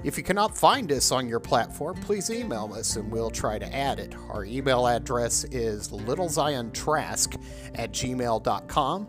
If 0.05 0.19
you 0.19 0.25
cannot 0.25 0.57
find 0.57 0.91
us 0.91 1.13
on 1.13 1.29
your 1.29 1.39
platform, 1.39 1.97
please 2.01 2.29
email 2.29 2.73
us 2.75 2.97
and 2.97 3.11
we'll 3.11 3.31
try 3.31 3.59
to 3.59 3.75
add 3.75 4.01
it. 4.01 4.15
Our 4.31 4.45
email 4.45 4.89
address 4.89 5.45
is 5.45 5.91
littleziontrask 5.91 7.41
at 7.77 7.93
gmail.com. 7.93 9.09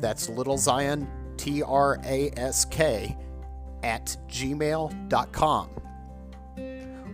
That's 0.00 0.28
littlezion, 0.28 1.08
T 1.36 1.62
R 1.62 1.98
A 2.04 2.30
S 2.36 2.64
K, 2.64 3.16
at 3.82 4.16
gmail.com. 4.28 5.70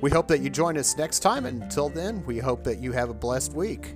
We 0.02 0.10
hope 0.10 0.28
that 0.28 0.40
you 0.40 0.50
join 0.50 0.76
us 0.76 0.98
next 0.98 1.20
time. 1.20 1.46
Until 1.46 1.88
then, 1.88 2.22
we 2.26 2.38
hope 2.38 2.62
that 2.64 2.78
you 2.78 2.92
have 2.92 3.08
a 3.08 3.14
blessed 3.14 3.54
week. 3.54 3.94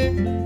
Bye. 0.00 0.39